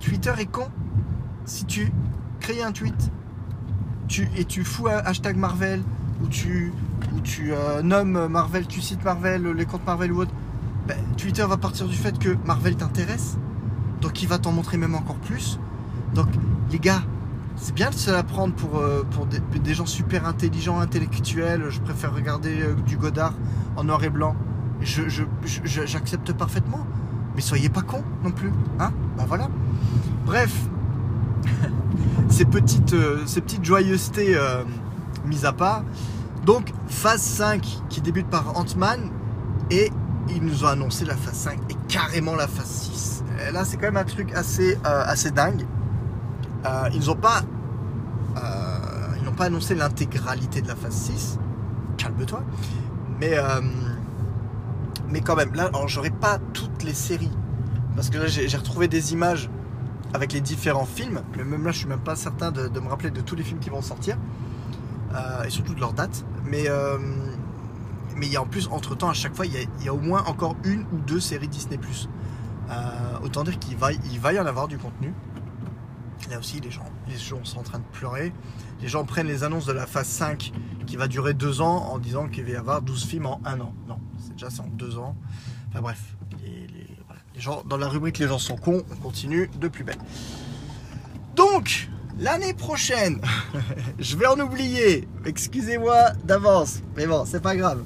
Twitter 0.00 0.32
est 0.38 0.50
con. 0.50 0.66
Si 1.44 1.64
tu 1.64 1.92
crées 2.40 2.62
un 2.62 2.72
tweet 2.72 3.12
tu, 4.08 4.28
et 4.36 4.44
tu 4.44 4.64
fous 4.64 4.88
un 4.88 4.98
hashtag 4.98 5.36
Marvel 5.36 5.80
ou 6.22 6.26
tu, 6.26 6.72
euh, 7.50 7.82
nommes 7.82 8.26
Marvel, 8.26 8.66
tu 8.66 8.80
cites 8.80 9.04
Marvel, 9.04 9.46
les 9.46 9.64
comptes 9.64 9.86
Marvel 9.86 10.10
ou 10.10 10.22
autre, 10.22 10.32
ben, 10.88 10.98
Twitter 11.16 11.44
va 11.46 11.56
partir 11.56 11.86
du 11.86 11.96
fait 11.96 12.18
que 12.18 12.36
Marvel 12.44 12.74
t'intéresse. 12.74 13.36
Donc 14.00 14.22
il 14.22 14.28
va 14.28 14.38
t'en 14.38 14.50
montrer 14.50 14.76
même 14.76 14.94
encore 14.94 15.16
plus. 15.16 15.58
Donc, 16.14 16.28
les 16.70 16.78
gars, 16.78 17.02
c'est 17.56 17.74
bien 17.74 17.90
de 17.90 17.94
se 17.94 18.10
la 18.10 18.22
prendre 18.22 18.54
pour, 18.54 18.78
euh, 18.78 19.04
pour 19.10 19.26
des, 19.26 19.74
gens 19.74 19.86
super 19.86 20.26
intelligents, 20.26 20.78
intellectuels. 20.80 21.66
Je 21.68 21.80
préfère 21.80 22.14
regarder 22.14 22.62
euh, 22.62 22.74
du 22.74 22.96
Godard 22.96 23.34
en 23.76 23.84
noir 23.84 24.02
et 24.04 24.10
blanc. 24.10 24.36
Je, 24.80 25.08
je, 25.08 25.24
j'accepte 25.64 26.32
parfaitement. 26.32 26.86
Mais 27.34 27.40
soyez 27.40 27.68
pas 27.68 27.82
cons 27.82 28.04
non 28.22 28.30
plus. 28.30 28.52
Hein 28.78 28.92
voilà. 29.26 29.48
Bref, 30.24 30.54
ces, 32.28 32.44
petites, 32.44 32.94
euh, 32.94 33.22
ces 33.26 33.40
petites 33.40 33.64
joyeusetés 33.64 34.36
mises 35.24 35.44
à 35.44 35.52
part. 35.52 35.84
Donc, 36.44 36.72
phase 36.86 37.22
5 37.22 37.66
qui 37.88 38.00
débute 38.00 38.28
par 38.28 38.56
Ant-Man. 38.56 39.10
Et 39.70 39.90
ils 40.28 40.42
nous 40.42 40.64
ont 40.64 40.68
annoncé 40.68 41.04
la 41.04 41.16
phase 41.16 41.34
5 41.34 41.58
et 41.70 41.76
carrément 41.88 42.36
la 42.36 42.46
phase 42.46 42.90
6. 42.92 43.24
Et 43.48 43.52
là, 43.52 43.64
c'est 43.64 43.76
quand 43.76 43.86
même 43.86 43.96
un 43.96 44.04
truc 44.04 44.32
assez 44.32 44.76
dingue. 45.30 45.64
Euh, 46.66 46.88
ils 46.94 47.06
n'ont 47.06 47.16
pas, 47.16 47.42
euh, 48.36 48.40
ils 49.18 49.24
n'ont 49.24 49.32
pas 49.32 49.44
annoncé 49.44 49.74
l'intégralité 49.74 50.62
de 50.62 50.68
la 50.68 50.76
phase 50.76 50.94
6. 50.94 51.38
Calme-toi. 51.98 52.42
Mais, 53.20 53.36
euh, 53.36 53.60
mais 55.08 55.20
quand 55.20 55.36
même, 55.36 55.54
là, 55.54 55.70
j'aurais 55.86 56.10
pas 56.10 56.38
toutes 56.52 56.82
les 56.82 56.94
séries. 56.94 57.30
Parce 57.94 58.10
que 58.10 58.18
là, 58.18 58.26
j'ai 58.26 58.56
retrouvé 58.56 58.88
des 58.88 59.12
images 59.12 59.48
avec 60.14 60.32
les 60.32 60.40
différents 60.40 60.86
films. 60.86 61.22
Mais 61.36 61.44
même 61.44 61.64
là, 61.64 61.70
je 61.70 61.78
suis 61.78 61.88
même 61.88 62.00
pas 62.00 62.16
certain 62.16 62.50
de, 62.50 62.68
me 62.80 62.88
rappeler 62.88 63.10
de 63.10 63.20
tous 63.20 63.36
les 63.36 63.44
films 63.44 63.60
qui 63.60 63.70
vont 63.70 63.82
sortir. 63.82 64.16
Et 65.46 65.50
surtout 65.50 65.74
de 65.74 65.80
leur 65.80 65.92
date. 65.92 66.24
Mais, 66.44 66.66
mais 68.16 68.26
il 68.26 68.32
y 68.32 68.36
a 68.36 68.42
en 68.42 68.46
plus, 68.46 68.66
entre 68.72 68.96
temps, 68.96 69.10
à 69.10 69.14
chaque 69.14 69.36
fois, 69.36 69.46
il 69.46 69.52
y, 69.84 69.88
a, 69.88 69.94
au 69.94 70.00
moins 70.00 70.24
encore 70.24 70.56
une 70.64 70.80
ou 70.92 70.98
deux 71.06 71.20
séries 71.20 71.46
Disney. 71.46 71.78
Autant 73.22 73.44
dire 73.44 73.60
qu'il 73.60 73.76
va, 73.76 73.92
il 73.92 74.18
va 74.18 74.32
y 74.32 74.40
en 74.40 74.46
avoir 74.46 74.66
du 74.66 74.76
contenu. 74.76 75.14
Là 76.30 76.38
aussi, 76.38 76.60
les 76.60 76.70
gens, 76.70 76.84
les 77.08 77.16
gens 77.16 77.44
sont 77.44 77.58
en 77.58 77.62
train 77.62 77.78
de 77.78 77.84
pleurer. 77.92 78.32
Les 78.80 78.88
gens 78.88 79.04
prennent 79.04 79.26
les 79.26 79.44
annonces 79.44 79.66
de 79.66 79.72
la 79.72 79.86
phase 79.86 80.08
5 80.08 80.52
qui 80.86 80.96
va 80.96 81.08
durer 81.08 81.34
deux 81.34 81.60
ans 81.60 81.88
en 81.90 81.98
disant 81.98 82.28
qu'il 82.28 82.44
va 82.44 82.50
y 82.50 82.56
avoir 82.56 82.82
12 82.82 83.04
films 83.04 83.26
en 83.26 83.40
un 83.44 83.60
an. 83.60 83.74
Non, 83.88 83.98
c'est 84.18 84.32
déjà 84.32 84.50
c'est 84.50 84.60
en 84.60 84.68
deux 84.68 84.98
ans. 84.98 85.16
Enfin 85.70 85.80
bref, 85.80 86.00
les, 86.42 87.40
gens, 87.40 87.62
dans 87.66 87.76
la 87.76 87.88
rubrique 87.88 88.18
Les 88.18 88.28
gens 88.28 88.38
sont 88.38 88.56
cons, 88.56 88.82
on 88.90 88.96
continue 88.96 89.50
de 89.60 89.68
plus 89.68 89.84
belle. 89.84 89.98
Donc, 91.34 91.88
l'année 92.18 92.54
prochaine, 92.54 93.20
je 93.98 94.16
vais 94.16 94.26
en 94.26 94.38
oublier. 94.38 95.08
Excusez-moi 95.24 96.12
d'avance, 96.24 96.80
mais 96.96 97.06
bon, 97.06 97.24
c'est 97.24 97.42
pas 97.42 97.56
grave. 97.56 97.82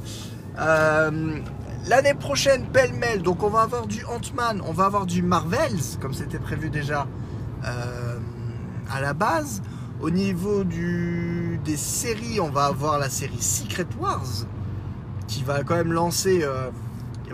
Euh, 0.59 1.41
l'année 1.87 2.15
prochaine, 2.15 2.67
pêle-mêle, 2.67 3.23
donc 3.23 3.43
on 3.43 3.49
va 3.49 3.63
avoir 3.63 3.87
du 3.87 4.05
Ant-Man, 4.05 4.61
on 4.67 4.73
va 4.73 4.85
avoir 4.85 5.07
du 5.07 5.23
Marvels, 5.23 5.99
comme 6.01 6.15
c'était 6.15 6.39
prévu 6.39 6.71
déjà 6.71 7.07
euh, 7.65 8.18
à 8.91 9.01
la 9.01 9.15
base. 9.15 9.63
Au 10.01 10.11
niveau 10.11 10.63
du, 10.63 11.59
des 11.65 11.77
séries, 11.77 12.39
on 12.41 12.51
va 12.51 12.67
avoir 12.67 12.99
la 12.99 13.09
série 13.09 13.43
Secret 13.43 13.87
Wars, 13.99 14.47
qui 15.27 15.43
va 15.43 15.65
quand 15.65 15.75
même 15.75 15.93
lancer, 15.93 16.45
euh, 16.45 16.71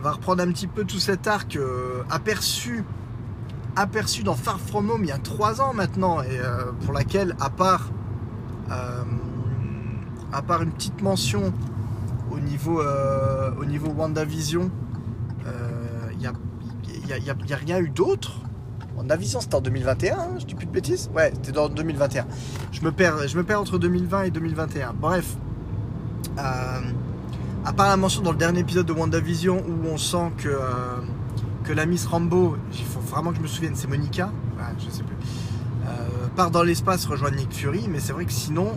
va 0.00 0.12
reprendre 0.12 0.42
un 0.42 0.50
petit 0.50 0.66
peu 0.66 0.84
tout 0.84 0.98
cet 0.98 1.26
arc 1.26 1.56
euh, 1.56 2.02
aperçu, 2.08 2.84
aperçu 3.76 4.22
dans 4.22 4.34
Far 4.34 4.58
From 4.60 4.90
Home 4.90 5.04
il 5.04 5.08
y 5.08 5.12
a 5.12 5.18
trois 5.18 5.60
ans 5.60 5.74
maintenant, 5.74 6.22
et 6.22 6.38
euh, 6.38 6.72
pour 6.84 6.94
laquelle, 6.94 7.36
à 7.38 7.50
part, 7.50 7.90
une 10.62 10.72
petite 10.72 11.02
mention 11.02 11.52
au 12.30 12.40
niveau, 12.40 12.82
au 13.58 13.64
niveau 13.66 13.88
WandaVision, 13.88 14.70
il 16.12 16.18
n'y 16.18 16.24
y 17.26 17.52
a 17.52 17.56
rien 17.56 17.78
eu 17.78 17.90
d'autre. 17.90 18.43
WandaVision, 18.96 19.40
c'était 19.40 19.54
en 19.56 19.60
2021, 19.60 20.16
hein, 20.16 20.28
je 20.38 20.44
dis 20.46 20.54
plus 20.54 20.66
de 20.66 20.72
bêtises 20.72 21.10
Ouais, 21.14 21.32
c'était 21.42 21.58
en 21.58 21.68
2021. 21.68 22.26
Je 22.72 22.80
me, 22.82 22.92
perds, 22.92 23.26
je 23.26 23.36
me 23.36 23.44
perds 23.44 23.60
entre 23.60 23.78
2020 23.78 24.22
et 24.24 24.30
2021. 24.30 24.94
Bref. 24.94 25.36
Euh, 26.38 26.80
à 27.64 27.72
part 27.72 27.88
la 27.88 27.96
mention 27.96 28.22
dans 28.22 28.32
le 28.32 28.36
dernier 28.38 28.60
épisode 28.60 28.86
de 28.86 28.92
WandaVision 28.92 29.56
où 29.66 29.88
on 29.88 29.96
sent 29.96 30.32
que, 30.38 30.48
euh, 30.48 30.60
que 31.64 31.72
la 31.72 31.86
Miss 31.86 32.06
Rambo, 32.06 32.56
il 32.72 32.84
faut 32.84 33.00
vraiment 33.00 33.30
que 33.30 33.36
je 33.38 33.42
me 33.42 33.46
souvienne, 33.46 33.72
c'est 33.74 33.88
Monica 33.88 34.26
ouais, 34.58 34.64
Je 34.78 34.90
sais 34.90 35.02
plus. 35.02 35.16
euh, 35.86 36.28
part 36.36 36.50
dans 36.50 36.62
l'espace, 36.62 37.06
rejoint 37.06 37.30
Nick 37.30 37.52
Fury, 37.52 37.86
mais 37.88 38.00
c'est 38.00 38.12
vrai 38.12 38.26
que 38.26 38.32
sinon, 38.32 38.76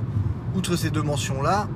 outre 0.56 0.76
ces 0.76 0.90
deux 0.90 1.02
mentions-là, 1.04 1.68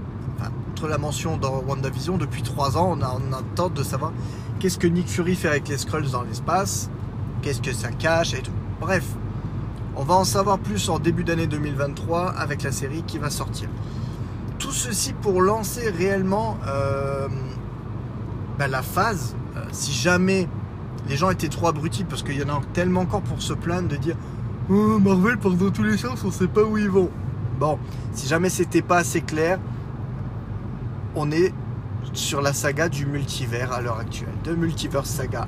outre 0.71 0.88
la 0.88 0.97
mention 0.97 1.38
dans 1.38 1.62
WandaVision, 1.67 2.17
depuis 2.17 2.41
trois 2.43 2.77
ans, 2.77 2.95
on 2.97 3.01
a, 3.01 3.13
on 3.13 3.34
attend 3.34 3.69
de 3.69 3.84
savoir 3.84 4.13
qu'est-ce 4.60 4.77
que 4.77 4.88
Nick 4.88 5.08
Fury 5.10 5.36
fait 5.36 5.49
avec 5.49 5.67
les 5.67 5.77
Skrulls 5.77 6.12
dans 6.12 6.23
l'espace, 6.23 6.89
qu'est-ce 7.41 7.62
que 7.62 7.73
ça 7.73 7.91
cache 7.91 8.34
et 8.34 8.41
tout. 8.41 8.51
Bref, 8.80 9.06
on 9.95 10.04
va 10.04 10.15
en 10.15 10.23
savoir 10.23 10.60
plus 10.60 10.89
en 10.89 10.99
début 10.99 11.23
d'année 11.23 11.47
2023 11.47 12.32
avec 12.32 12.63
la 12.63 12.71
série 12.71 13.04
qui 13.04 13.17
va 13.17 13.30
sortir. 13.30 13.69
Tout 14.60 14.71
ceci 14.71 15.13
pour 15.13 15.41
lancer 15.41 15.89
réellement 15.89 16.58
euh, 16.67 17.27
bah, 18.58 18.67
la 18.67 18.82
phase, 18.82 19.36
euh, 19.58 19.62
si 19.71 19.91
jamais 19.91 20.47
les 21.10 21.17
gens 21.17 21.30
étaient 21.30 21.49
trop 21.49 21.67
abrutis, 21.67 22.04
parce 22.04 22.23
qu'il 22.23 22.39
y 22.39 22.43
en 22.43 22.49
a 22.49 22.62
tellement 22.73 23.01
encore 23.01 23.21
pour 23.21 23.41
se 23.41 23.54
plaindre 23.54 23.89
de 23.89 23.95
dire 23.95 24.15
oh, 24.69 24.99
Marvel 24.99 25.38
part 25.38 25.51
dans 25.51 25.71
tous 25.71 25.84
les 25.84 25.97
sens, 25.97 26.23
on 26.23 26.32
sait 26.32 26.47
pas 26.47 26.63
où 26.63 26.77
ils 26.77 26.89
vont. 26.89 27.10
Bon, 27.60 27.77
si 28.13 28.27
jamais 28.27 28.49
c'était 28.49 28.82
pas 28.82 28.97
assez 28.97 29.21
clair, 29.21 29.60
on 31.15 31.32
est 31.32 31.54
sur 32.13 32.41
la 32.41 32.54
saga 32.54 32.89
du 32.89 33.06
multivers 33.06 33.71
à 33.71 33.82
l'heure 33.82 33.99
actuelle, 33.99 34.34
de 34.43 34.54
Multiverse 34.54 35.10
Saga. 35.10 35.47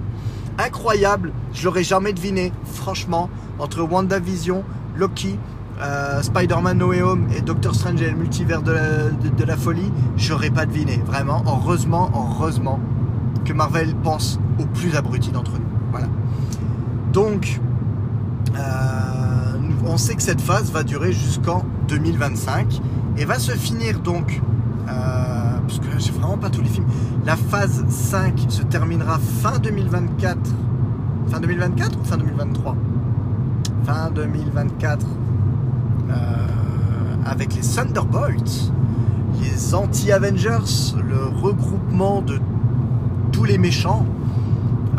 Incroyable, 0.59 1.31
je 1.53 1.65
l'aurais 1.65 1.83
jamais 1.83 2.13
deviné, 2.13 2.51
franchement, 2.65 3.29
entre 3.59 3.81
WandaVision, 3.81 4.63
Loki, 4.95 5.37
euh, 5.81 6.21
Spider-Man 6.21 6.77
No 6.77 6.89
Way 6.89 7.01
Home 7.01 7.27
et 7.35 7.41
Doctor 7.41 7.73
Strange 7.73 8.01
et 8.01 8.09
le 8.09 8.15
multivers 8.15 8.61
de 8.61 8.71
la, 8.71 9.09
de, 9.09 9.43
la 9.43 9.57
folie, 9.57 9.91
j'aurais 10.15 10.51
pas 10.51 10.65
deviné. 10.65 11.01
Vraiment, 11.05 11.43
heureusement, 11.47 12.11
heureusement 12.13 12.79
que 13.43 13.53
Marvel 13.53 13.95
pense 14.03 14.39
aux 14.59 14.65
plus 14.65 14.95
abrutis 14.95 15.31
d'entre 15.31 15.53
nous. 15.53 15.65
Voilà. 15.91 16.07
Donc, 17.11 17.59
euh, 18.55 18.59
on 19.85 19.97
sait 19.97 20.15
que 20.15 20.21
cette 20.21 20.41
phase 20.41 20.71
va 20.71 20.83
durer 20.83 21.11
jusqu'en 21.11 21.65
2025 21.87 22.79
et 23.17 23.25
va 23.25 23.39
se 23.39 23.51
finir 23.51 23.99
donc, 23.99 24.41
parce 25.73 25.87
que 25.87 25.99
j'ai 25.99 26.11
vraiment 26.11 26.37
pas 26.37 26.49
tous 26.49 26.61
les 26.61 26.69
films, 26.69 26.85
la 27.25 27.35
phase 27.35 27.83
5 27.87 28.45
se 28.49 28.61
terminera 28.63 29.17
fin 29.17 29.57
2024. 29.59 30.37
Fin 31.29 31.39
2024 31.39 31.99
ou 31.99 32.03
fin 32.03 32.17
2023 32.17 32.75
Fin 33.85 34.11
2024 34.11 35.05
euh, 36.09 36.13
avec 37.25 37.55
les 37.55 37.61
Thunderbolts, 37.61 38.71
les 39.41 39.73
anti-Avengers, 39.73 40.93
le 40.97 41.25
regroupement 41.41 42.21
de 42.21 42.39
tous 43.31 43.45
les 43.45 43.57
méchants, 43.57 44.05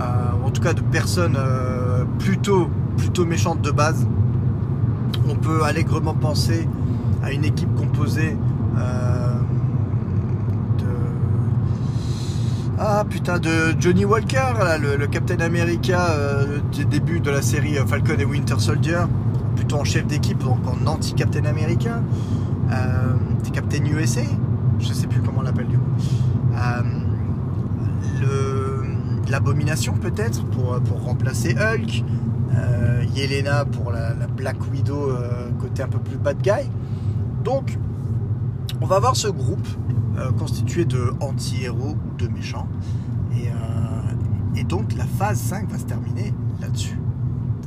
euh, 0.01 0.03
en 0.45 0.51
tout 0.51 0.63
cas 0.63 0.73
de 0.73 0.81
personnes 0.81 1.37
euh, 1.39 2.05
plutôt, 2.19 2.69
plutôt 2.97 3.25
méchantes 3.25 3.63
de 3.63 3.71
base. 3.71 4.07
On 5.29 5.37
peut 5.37 5.63
allègrement 5.63 6.15
penser 6.15 6.69
à 7.23 7.33
une 7.33 7.45
équipe 7.45 7.73
composée 7.77 8.37
ah 12.79 13.05
putain 13.09 13.39
de 13.39 13.75
Johnny 13.79 14.05
Walker, 14.05 14.53
le, 14.81 15.07
Captain 15.07 15.41
America 15.41 16.09
du 16.73 16.85
début 16.85 17.21
de 17.21 17.31
la 17.31 17.43
série 17.43 17.77
Falcon 17.87 18.17
et 18.19 18.25
Winter 18.25 18.57
Soldier 18.59 19.03
plutôt 19.55 19.77
en 19.77 19.85
chef 19.85 20.07
d'équipe, 20.07 20.43
donc 20.43 20.59
en 20.67 20.87
anti-Captain 20.87 21.45
Américain, 21.45 22.03
euh, 22.73 23.15
Captain 23.53 23.85
USA, 23.85 24.23
je 24.81 24.93
sais 24.93 25.07
plus 25.07 25.21
comment 25.21 25.39
on 25.39 25.43
l'appelle 25.43 25.69
du 25.69 25.79
coup. 25.79 25.91
Euh, 26.55 26.83
L'abomination 29.31 29.95
peut-être 29.95 30.45
pour, 30.45 30.79
remplacer 31.03 31.57
Hulk. 31.57 32.05
Euh, 32.57 33.05
Yelena 33.17 33.65
pour 33.65 33.91
la, 33.91 34.13
Black 34.37 34.57
Widow 34.71 35.11
euh, 35.11 35.51
côté 35.61 35.83
un 35.83 35.89
peu 35.89 35.99
plus 35.99 36.19
bad 36.19 36.41
guy. 36.43 36.69
Donc 37.43 37.79
on 38.81 38.87
va 38.87 38.97
avoir 38.97 39.17
ce 39.17 39.29
groupe 39.29 39.67
euh, 40.17 40.33
constitué 40.33 40.85
de 40.85 41.13
anti-héros 41.21 41.97
ou 41.97 42.17
de 42.17 42.29
méchants. 42.29 42.69
Et, 43.37 43.49
et 44.59 44.63
donc 44.63 44.95
la 44.95 45.07
phase 45.07 45.41
5 45.41 45.69
va 45.69 45.79
se 45.79 45.85
terminer 45.85 46.33
là-dessus 46.61 46.99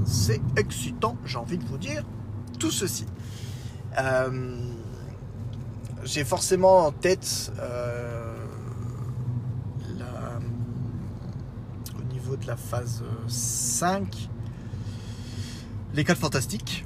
c'est 0.08 0.42
excitant, 0.56 1.18
j'ai 1.26 1.38
envie 1.38 1.58
de 1.58 1.66
vous 1.66 1.78
dire 1.78 2.04
tout 2.60 2.72
ceci. 2.72 3.06
Euh, 4.00 4.58
j'ai 6.04 6.24
forcément 6.24 6.86
en 6.86 6.92
tête 6.92 7.52
euh, 7.60 8.34
au 12.00 12.14
niveau 12.14 12.38
de 12.38 12.48
la 12.48 12.56
phase 12.56 13.04
5 13.28 14.30
les 15.94 16.04
4 16.04 16.18
fantastiques. 16.18 16.86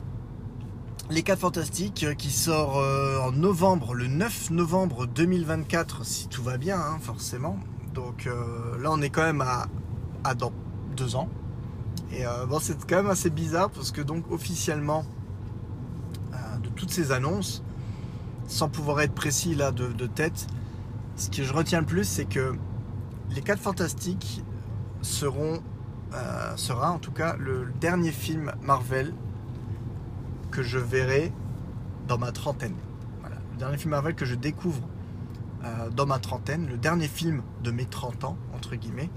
Les 1.11 1.23
4 1.23 1.39
fantastiques 1.39 2.05
qui 2.17 2.31
sort 2.31 2.79
euh, 2.79 3.19
en 3.19 3.31
novembre, 3.33 3.93
le 3.93 4.07
9 4.07 4.51
novembre 4.51 5.05
2024, 5.05 6.05
si 6.05 6.27
tout 6.29 6.41
va 6.41 6.57
bien, 6.57 6.79
hein, 6.79 6.97
forcément. 7.01 7.59
Donc 7.93 8.29
là, 8.79 8.89
on 8.89 9.01
est 9.01 9.09
quand 9.09 9.23
même 9.23 9.41
à, 9.41 10.33
dans 10.35 10.53
deux 10.95 11.17
ans. 11.17 11.27
Et 12.11 12.25
euh, 12.25 12.45
bon, 12.45 12.59
c'est 12.59 12.77
quand 12.87 12.97
même 12.97 13.09
assez 13.09 13.29
bizarre 13.29 13.69
parce 13.69 13.91
que 13.91 14.01
donc 14.01 14.29
officiellement, 14.31 15.05
euh, 16.33 16.57
de 16.63 16.69
toutes 16.69 16.91
ces 16.91 17.11
annonces, 17.11 17.63
sans 18.47 18.69
pouvoir 18.69 19.01
être 19.01 19.13
précis 19.13 19.55
là 19.55 19.71
de, 19.71 20.07
tête, 20.07 20.47
ce 21.15 21.29
que 21.29 21.43
je 21.43 21.53
retiens 21.53 21.81
le 21.81 21.85
plus, 21.85 22.03
c'est 22.03 22.25
que 22.25 22.53
les 23.29 23.41
4 23.41 23.59
Fantastiques 23.59 24.43
seront, 25.01 25.61
euh, 26.13 26.55
sera 26.57 26.91
en 26.91 26.99
tout 26.99 27.11
cas 27.11 27.35
le 27.37 27.71
dernier 27.79 28.11
film 28.11 28.51
Marvel 28.61 29.13
que 30.51 30.63
je 30.63 30.77
verrai 30.77 31.31
dans 32.07 32.17
ma 32.17 32.31
trentaine. 32.31 32.75
Voilà, 33.21 33.37
le 33.51 33.57
dernier 33.57 33.77
film 33.77 33.91
Marvel 33.91 34.15
que 34.15 34.25
je 34.25 34.35
découvre 34.35 34.81
dans 35.95 36.07
ma 36.07 36.17
trentaine, 36.17 36.67
le 36.67 36.77
dernier 36.77 37.07
film 37.07 37.43
de 37.63 37.69
mes 37.69 37.85
30 37.85 38.23
ans, 38.23 38.37
entre 38.55 38.75
guillemets. 38.75 39.09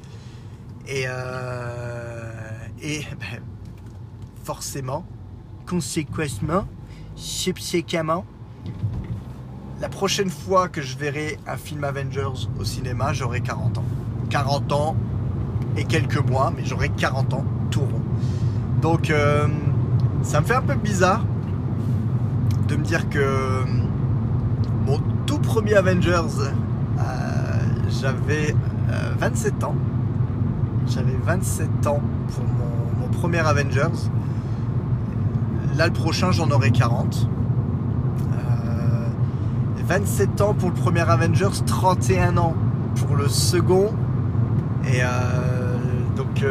Et, 0.87 1.05
euh, 1.07 2.31
et 2.83 3.01
ben, 3.21 3.43
forcément, 4.43 5.07
conséquemment, 5.67 6.67
subséquemment, 7.17 8.25
la 9.81 9.89
prochaine 9.89 10.31
fois 10.31 10.69
que 10.69 10.83
je 10.83 10.97
verrai 10.97 11.39
un 11.47 11.57
film 11.57 11.85
Avengers 11.85 12.49
au 12.59 12.65
cinéma, 12.65 13.13
j'aurai 13.13 13.41
40 13.41 13.79
ans. 13.79 13.85
40 14.31 14.73
ans 14.73 14.97
et 15.77 15.85
quelques 15.85 16.19
mois, 16.19 16.53
mais 16.57 16.65
j'aurai 16.65 16.89
40 16.89 17.35
ans 17.35 17.45
tout 17.71 17.81
rond. 17.81 18.03
Donc 18.81 19.11
euh, 19.11 19.49
ça 20.25 20.41
me 20.41 20.47
fait 20.47 20.55
un 20.55 20.63
peu 20.63 20.75
bizarre 20.75 21.25
de 22.69 22.77
me 22.77 22.83
dire 22.83 23.09
que 23.09 23.65
mon 24.87 24.99
tout 25.27 25.39
premier 25.39 25.75
Avengers, 25.75 26.23
euh, 26.41 27.03
j'avais 27.89 28.57
27 29.19 29.65
ans. 29.65 29.75
J'avais 30.87 31.17
27 31.25 31.87
ans 31.87 32.03
pour 32.35 32.45
mon, 32.45 33.09
premier 33.09 33.39
Avengers. 33.39 34.11
Là, 35.77 35.87
le 35.87 35.93
prochain, 35.93 36.31
j'en 36.33 36.51
aurai 36.51 36.71
40. 36.71 37.29
27 39.87 40.41
euh, 40.41 40.45
ans 40.45 40.55
pour 40.55 40.71
le 40.71 40.75
premier 40.75 41.09
Avengers, 41.09 41.63
31 41.65 42.37
ans 42.37 42.55
pour 42.97 43.17
le 43.17 43.29
second. 43.29 43.93
Et 44.87 45.01
euh, 45.03 45.77
donc 46.17 46.45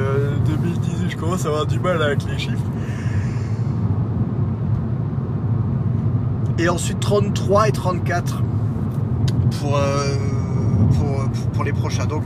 2018, 0.45 1.05
euh, 1.05 1.09
je 1.09 1.17
commence 1.17 1.45
à 1.45 1.49
avoir 1.49 1.65
du 1.65 1.79
mal 1.79 2.01
avec 2.01 2.23
les 2.23 2.39
chiffres. 2.39 2.57
Et 6.57 6.69
ensuite 6.69 6.99
33 6.99 7.69
et 7.69 7.71
34 7.71 8.43
pour, 9.59 9.79
pour, 10.93 11.49
pour 11.51 11.63
les 11.63 11.73
prochains. 11.73 12.05
Donc 12.05 12.23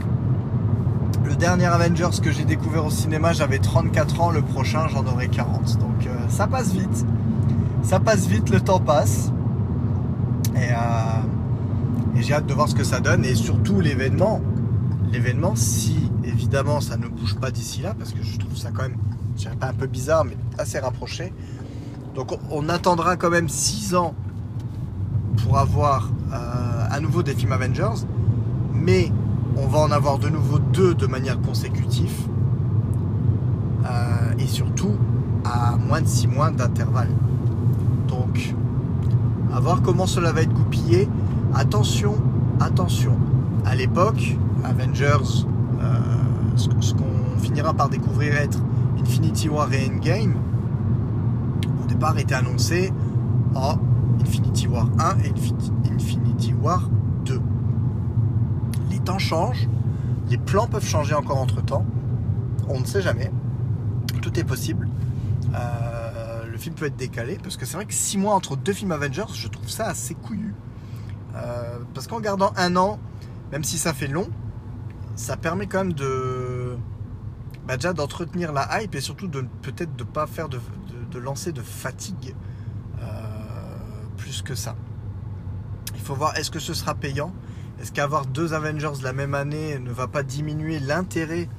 le 1.28 1.36
dernier 1.36 1.66
Avengers 1.66 2.20
que 2.22 2.32
j'ai 2.32 2.44
découvert 2.44 2.86
au 2.86 2.90
cinéma, 2.90 3.34
j'avais 3.34 3.58
34 3.58 4.20
ans. 4.22 4.30
Le 4.30 4.40
prochain, 4.40 4.88
j'en 4.88 5.04
aurai 5.06 5.28
40. 5.28 5.78
Donc 5.78 6.06
euh, 6.06 6.10
ça 6.28 6.46
passe 6.46 6.72
vite. 6.72 7.04
Ça 7.82 8.00
passe 8.00 8.26
vite, 8.26 8.48
le 8.48 8.60
temps 8.60 8.80
passe. 8.80 9.30
Euh, 10.56 10.58
et, 12.16 12.22
j'ai 12.22 12.32
hâte 12.32 12.46
de 12.46 12.54
voir 12.54 12.68
ce 12.68 12.74
que 12.74 12.84
ça 12.84 13.00
donne. 13.00 13.24
Et 13.26 13.34
surtout 13.34 13.80
l'événement. 13.80 14.40
L'événement, 15.12 15.54
si 15.54 16.10
évidemment 16.24 16.80
ça 16.80 16.96
ne 16.96 17.08
bouge 17.08 17.36
pas 17.36 17.50
d'ici 17.50 17.82
là, 17.82 17.94
parce 17.98 18.12
que 18.12 18.22
je 18.22 18.38
trouve 18.38 18.56
ça 18.56 18.70
quand 18.70 18.82
même, 18.82 18.96
je 19.36 19.42
dirais 19.42 19.56
pas 19.56 19.68
un 19.68 19.74
peu 19.74 19.86
bizarre, 19.86 20.24
mais 20.24 20.36
assez 20.58 20.78
rapproché. 20.78 21.32
Donc 22.18 22.36
on, 22.50 22.68
attendra 22.68 23.16
quand 23.16 23.30
même 23.30 23.48
6 23.48 23.94
ans 23.94 24.12
pour 25.36 25.56
avoir 25.56 26.10
euh, 26.32 26.84
à 26.90 26.98
nouveau 26.98 27.22
des 27.22 27.32
films 27.32 27.52
Avengers. 27.52 28.04
Mais 28.74 29.12
on 29.56 29.68
va 29.68 29.78
en 29.78 29.92
avoir 29.92 30.18
de 30.18 30.28
nouveau 30.28 30.58
deux 30.58 30.94
de 30.94 31.06
manière 31.06 31.40
consécutive. 31.40 32.12
Euh, 33.84 34.32
et 34.36 34.48
surtout 34.48 34.96
à 35.44 35.76
moins 35.76 36.00
de 36.00 36.08
six 36.08 36.26
mois 36.26 36.50
d'intervalle. 36.50 37.10
Donc, 38.08 38.52
à 39.54 39.60
voir 39.60 39.80
comment 39.82 40.06
cela 40.06 40.32
va 40.32 40.42
être 40.42 40.52
goupillé. 40.52 41.08
Attention, 41.54 42.16
attention. 42.58 43.16
À 43.64 43.76
l'époque, 43.76 44.36
Avengers, 44.64 45.46
euh, 45.80 45.98
ce, 46.56 46.94
qu'on 46.94 47.38
finira 47.40 47.74
par 47.74 47.88
découvrir 47.88 48.34
être 48.34 48.58
Infinity 49.00 49.48
War 49.48 49.72
et 49.72 49.88
Endgame, 49.88 50.34
départ 51.98 52.16
étaient 52.18 52.36
annoncés 52.36 52.92
en 53.56 53.76
Infinity 54.20 54.68
War 54.68 54.88
1 55.00 55.18
et 55.24 55.32
Infinity 55.92 56.54
War 56.54 56.88
2. 57.24 57.40
Les 58.88 59.00
temps 59.00 59.18
changent, 59.18 59.68
les 60.30 60.38
plans 60.38 60.68
peuvent 60.68 60.86
changer 60.86 61.14
encore 61.14 61.38
entre 61.38 61.60
temps, 61.60 61.84
on 62.68 62.78
ne 62.78 62.84
sait 62.84 63.02
jamais, 63.02 63.32
tout 64.22 64.38
est 64.38 64.44
possible. 64.44 64.88
Euh, 65.56 66.46
le 66.46 66.56
film 66.56 66.76
peut 66.76 66.86
être 66.86 66.96
décalé 66.96 67.36
parce 67.42 67.56
que 67.56 67.66
c'est 67.66 67.74
vrai 67.74 67.84
que 67.84 67.94
6 67.94 68.18
mois 68.18 68.34
entre 68.34 68.56
deux 68.56 68.72
films 68.72 68.92
Avengers, 68.92 69.34
je 69.34 69.48
trouve 69.48 69.68
ça 69.68 69.86
assez 69.86 70.14
couillu. 70.14 70.54
Euh, 71.34 71.78
parce 71.94 72.06
qu'en 72.06 72.20
gardant 72.20 72.52
un 72.56 72.76
an, 72.76 73.00
même 73.50 73.64
si 73.64 73.76
ça 73.76 73.92
fait 73.92 74.06
long, 74.06 74.28
ça 75.16 75.36
permet 75.36 75.66
quand 75.66 75.78
même 75.78 75.94
de 75.94 76.47
bah, 77.68 77.76
déjà 77.76 77.92
d'entretenir 77.92 78.54
la 78.54 78.82
hype 78.82 78.94
et 78.94 79.00
surtout 79.02 79.28
de 79.28 79.42
peut-être 79.60 79.94
de 79.94 80.02
pas 80.02 80.26
faire 80.26 80.48
de, 80.48 80.58
lancer 81.18 81.52
de 81.52 81.60
fatigue 81.60 82.34
euh, 83.02 83.04
plus 84.16 84.40
que 84.40 84.54
ça. 84.54 84.74
Il 85.94 86.00
faut 86.00 86.14
voir 86.14 86.34
est-ce 86.38 86.50
que 86.50 86.60
ce 86.60 86.72
sera 86.72 86.94
payant? 86.94 87.30
Est-ce 87.78 87.92
qu'avoir 87.92 88.24
deux 88.24 88.54
Avengers 88.54 89.02
la 89.02 89.12
même 89.12 89.34
année 89.34 89.78
ne 89.78 89.90
va 89.90 90.06
pas 90.06 90.22
diminuer 90.22 90.78
l'intérêt 90.78 91.50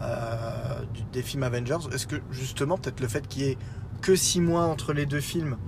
euh, 0.00 0.82
des 1.12 1.22
films 1.22 1.42
Avengers? 1.42 1.86
Est-ce 1.92 2.06
que 2.06 2.16
justement 2.30 2.78
peut-être 2.78 3.00
le 3.00 3.08
fait 3.08 3.28
qu'il 3.28 3.42
y 3.42 3.46
ait 3.50 3.58
que 4.00 4.16
six 4.16 4.40
mois 4.40 4.64
entre 4.64 4.94
les 4.94 5.04
deux 5.04 5.20
films 5.20 5.58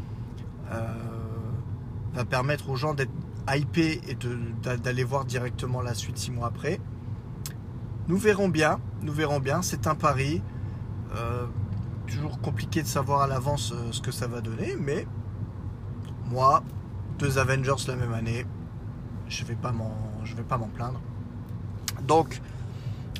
va 2.14 2.24
permettre 2.24 2.70
aux 2.70 2.76
gens 2.76 2.94
d'être 2.94 3.12
hypés 3.48 4.00
et 4.08 4.16
d'aller 4.78 5.04
voir 5.04 5.26
directement 5.26 5.82
la 5.82 5.92
suite 5.92 6.16
six 6.16 6.30
mois 6.30 6.46
après? 6.46 6.80
Nous 8.08 8.16
verrons 8.16 8.48
bien, 8.48 8.80
nous 9.02 9.12
verrons 9.12 9.38
bien, 9.38 9.62
c'est 9.62 9.86
un 9.86 9.94
pari. 9.94 10.42
Euh, 11.14 11.46
toujours 12.06 12.40
compliqué 12.40 12.82
de 12.82 12.86
savoir 12.86 13.20
à 13.20 13.26
l'avance 13.26 13.72
euh, 13.72 13.92
ce 13.92 14.00
que 14.00 14.10
ça 14.10 14.26
va 14.26 14.40
donner, 14.40 14.76
mais 14.80 15.06
moi, 16.30 16.62
deux 17.18 17.38
Avengers 17.38 17.86
la 17.86 17.96
même 17.96 18.14
année, 18.14 18.46
je 19.28 19.44
vais 19.44 19.54
pas 19.54 19.72
m'en, 19.72 19.94
vais 20.24 20.42
pas 20.42 20.56
m'en 20.56 20.68
plaindre. 20.68 21.00
Donc, 22.06 22.40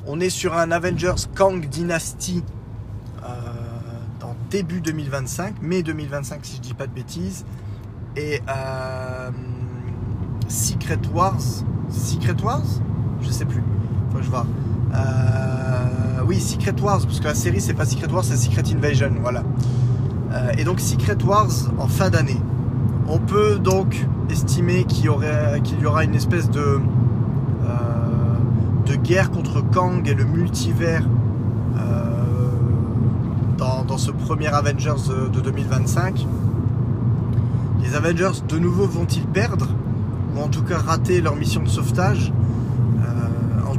on 0.07 0.19
est 0.19 0.31
sur 0.31 0.55
un 0.55 0.71
Avengers 0.71 1.27
Kang 1.35 1.67
Dynasty 1.67 2.43
euh, 3.23 3.27
dans 4.19 4.35
début 4.49 4.81
2025, 4.81 5.61
mai 5.61 5.83
2025 5.83 6.45
si 6.45 6.55
je 6.55 6.61
dis 6.61 6.73
pas 6.73 6.87
de 6.87 6.93
bêtises, 6.93 7.45
et 8.15 8.41
Secret 10.47 10.99
Wars, 11.13 11.39
Secret 11.91 12.41
Wars, 12.41 12.65
je 13.21 13.29
sais 13.29 13.45
plus, 13.45 13.63
faut 14.11 14.21
je 14.21 14.29
vois. 14.29 14.47
Euh, 14.93 16.23
oui, 16.27 16.39
Secret 16.39 16.75
Wars, 16.81 17.01
parce 17.03 17.19
que 17.19 17.25
la 17.25 17.35
série 17.35 17.61
c'est 17.61 17.73
pas 17.73 17.85
Secret 17.85 18.11
Wars, 18.11 18.23
c'est 18.23 18.37
Secret 18.37 18.63
Invasion, 18.73 19.11
voilà. 19.21 19.43
Euh, 20.31 20.51
et 20.57 20.63
donc 20.63 20.79
Secret 20.79 21.17
Wars 21.23 21.51
en 21.77 21.87
fin 21.87 22.09
d'année. 22.09 22.39
On 23.07 23.17
peut 23.17 23.57
donc 23.57 24.05
estimer 24.29 24.83
qu'il 24.83 25.05
y, 25.05 25.09
aura 25.09 26.03
une 26.03 26.13
espèce 26.13 26.49
de, 26.49 26.59
euh, 26.59 26.79
de 28.85 28.95
guerre 28.95 29.31
contre 29.31 29.61
Kang 29.61 30.07
et 30.07 30.13
le 30.13 30.25
multivers 30.25 31.03
dans, 33.57 33.97
ce 33.97 34.11
premier 34.11 34.47
Avengers 34.47 35.09
de 35.33 35.41
2025. 35.41 36.25
Les 37.81 37.93
Avengers 37.95 38.41
de 38.47 38.57
nouveau 38.57 38.85
vont-ils 38.85 39.25
perdre? 39.25 39.67
Ou 40.35 40.41
en 40.41 40.47
tout 40.47 40.61
cas 40.61 40.77
rater 40.77 41.19
leur 41.19 41.35
mission 41.35 41.61
de 41.61 41.67
sauvetage? 41.67 42.31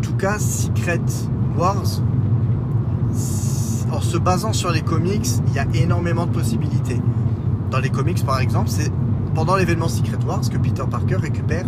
Tout 0.01 0.15
cas, 0.15 0.39
Secret 0.39 1.01
Wars, 1.57 2.01
en 3.93 4.01
se 4.01 4.19
basant 4.19 4.53
sur 4.53 4.71
les 4.71 4.83
comics, 4.83 5.27
il 5.49 5.55
y 5.55 5.59
a 5.59 5.67
énormément 5.75 6.27
de 6.27 6.33
possibilités. 6.33 7.01
Dans 7.71 7.79
les 7.79 7.91
comics, 7.91 8.25
par 8.25 8.41
exemple, 8.41 8.69
c'est 8.69 8.91
pendant 9.35 9.57
l'événement 9.57 9.89
Secret 9.89 10.19
Wars 10.27 10.43
que 10.51 10.59
Peter 10.59 10.85
Parker 10.91 11.17
récupère 11.17 11.67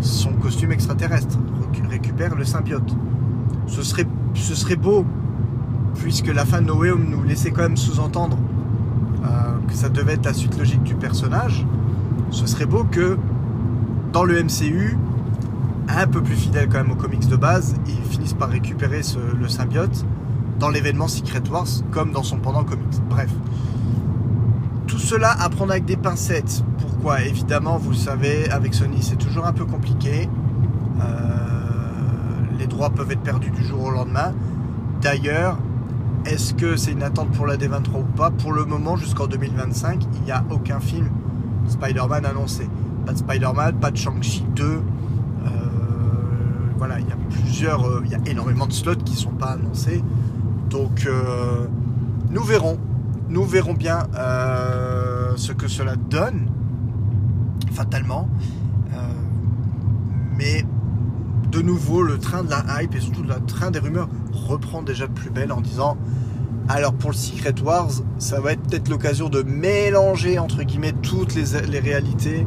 son 0.00 0.32
costume 0.32 0.72
extraterrestre, 0.72 1.38
récupère 1.88 2.34
le 2.34 2.44
symbiote. 2.44 2.96
Ce 3.66 3.82
serait, 3.82 4.06
ce 4.34 4.54
serait 4.54 4.76
beau, 4.76 5.04
puisque 5.94 6.32
la 6.32 6.44
fin 6.44 6.60
de 6.60 6.66
No 6.66 6.84
nous 6.96 7.22
laissait 7.22 7.50
quand 7.50 7.62
même 7.62 7.76
sous-entendre 7.76 8.38
euh, 9.24 9.28
que 9.68 9.74
ça 9.74 9.88
devait 9.88 10.14
être 10.14 10.24
la 10.24 10.34
suite 10.34 10.58
logique 10.58 10.82
du 10.82 10.94
personnage. 10.94 11.64
Ce 12.30 12.46
serait 12.46 12.66
beau 12.66 12.84
que 12.84 13.16
dans 14.12 14.24
le 14.24 14.42
MCU, 14.42 14.98
un 15.88 16.06
peu 16.06 16.22
plus 16.22 16.36
fidèle 16.36 16.68
quand 16.68 16.78
même 16.78 16.92
aux 16.92 16.96
comics 16.96 17.28
de 17.28 17.36
base, 17.36 17.74
ils 17.86 18.10
finissent 18.10 18.34
par 18.34 18.48
récupérer 18.48 19.00
le 19.38 19.48
symbiote 19.48 20.04
dans 20.58 20.68
l'événement 20.68 21.08
Secret 21.08 21.42
Wars 21.50 21.66
comme 21.90 22.12
dans 22.12 22.22
son 22.22 22.38
pendant 22.38 22.64
comics. 22.64 23.00
Bref. 23.08 23.30
Tout 24.86 24.98
cela 24.98 25.32
à 25.40 25.48
prendre 25.48 25.72
avec 25.72 25.84
des 25.84 25.96
pincettes. 25.96 26.64
Pourquoi? 26.78 27.22
Évidemment, 27.22 27.78
vous 27.78 27.90
le 27.90 27.96
savez, 27.96 28.48
avec 28.50 28.74
Sony, 28.74 29.02
c'est 29.02 29.16
toujours 29.16 29.46
un 29.46 29.52
peu 29.52 29.64
compliqué. 29.64 30.28
Euh, 31.00 31.02
les 32.58 32.66
droits 32.66 32.90
peuvent 32.90 33.10
être 33.10 33.22
perdus 33.22 33.50
du 33.50 33.64
jour 33.64 33.84
au 33.84 33.90
lendemain. 33.90 34.34
D'ailleurs, 35.00 35.58
est-ce 36.26 36.54
que 36.54 36.76
c'est 36.76 36.92
une 36.92 37.02
attente 37.02 37.30
pour 37.32 37.46
la 37.46 37.56
D23 37.56 37.98
ou 37.98 38.16
pas? 38.16 38.30
Pour 38.30 38.52
le 38.52 38.64
moment, 38.64 38.96
jusqu'en 38.96 39.26
2025, 39.26 40.04
il 40.14 40.22
n'y 40.22 40.30
a 40.30 40.44
aucun 40.50 40.78
film 40.78 41.08
Spider-Man 41.66 42.24
annoncé. 42.24 42.68
Pas 43.04 43.12
de 43.12 43.18
Spider-Man, 43.18 43.74
pas 43.80 43.90
de 43.90 43.96
Shang-Chi 43.96 44.44
2, 44.54 44.82
voilà, 46.84 46.98
il 46.98 47.06
y 47.08 47.12
a 47.12 47.16
plusieurs, 47.30 47.86
euh, 47.86 48.02
il 48.04 48.10
y 48.10 48.14
a 48.16 48.18
énormément 48.26 48.66
de 48.66 48.72
slots 48.72 48.96
qui 48.96 49.12
ne 49.12 49.18
sont 49.18 49.30
pas 49.30 49.52
annoncés. 49.52 50.02
Donc 50.68 51.06
euh, 51.06 51.68
nous 52.28 52.42
verrons, 52.42 52.76
nous 53.28 53.44
verrons 53.44 53.74
bien 53.74 54.00
euh, 54.16 55.30
ce 55.36 55.52
que 55.52 55.68
cela 55.68 55.94
donne, 55.94 56.50
fatalement. 57.70 58.28
mais 60.36 60.66
de 61.52 61.62
nouveau, 61.62 62.02
le 62.02 62.18
train 62.18 62.42
de 62.42 62.50
la 62.50 62.82
hype 62.82 62.96
et 62.96 63.00
surtout 63.00 63.22
le 63.22 63.34
train 63.46 63.70
des 63.70 63.78
rumeurs 63.78 64.08
reprend 64.32 64.82
déjà 64.82 65.06
de 65.06 65.12
plus 65.12 65.30
belle 65.30 65.52
en 65.52 65.60
disant 65.60 65.96
alors 66.68 66.94
pour 66.94 67.10
le 67.10 67.16
Secret 67.16 67.54
Wars, 67.62 67.92
ça 68.18 68.40
va 68.40 68.54
être 68.54 68.62
peut-être 68.62 68.88
l'occasion 68.88 69.28
de 69.28 69.42
mélanger 69.42 70.40
entre 70.40 70.64
guillemets 70.64 70.94
toutes 71.00 71.36
les, 71.36 71.78
réalités 71.78 72.44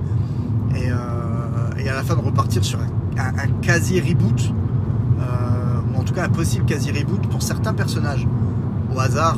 et, 0.75 0.87
et, 1.81 1.89
à 1.89 1.93
la 1.93 2.03
fin 2.03 2.17
de 2.17 2.21
repartir 2.21 2.65
sur 2.65 2.81
un 2.81 2.87
un, 3.17 3.47
quasi 3.61 3.99
reboot, 3.99 4.53
euh, 5.19 5.23
ou 5.93 5.99
en 5.99 6.03
tout 6.03 6.13
cas 6.13 6.25
un 6.25 6.29
possible 6.29 6.65
quasi 6.65 6.91
reboot 6.91 7.27
pour 7.27 7.41
certains 7.41 7.73
personnages. 7.73 8.27
Au 8.93 8.99
hasard, 8.99 9.37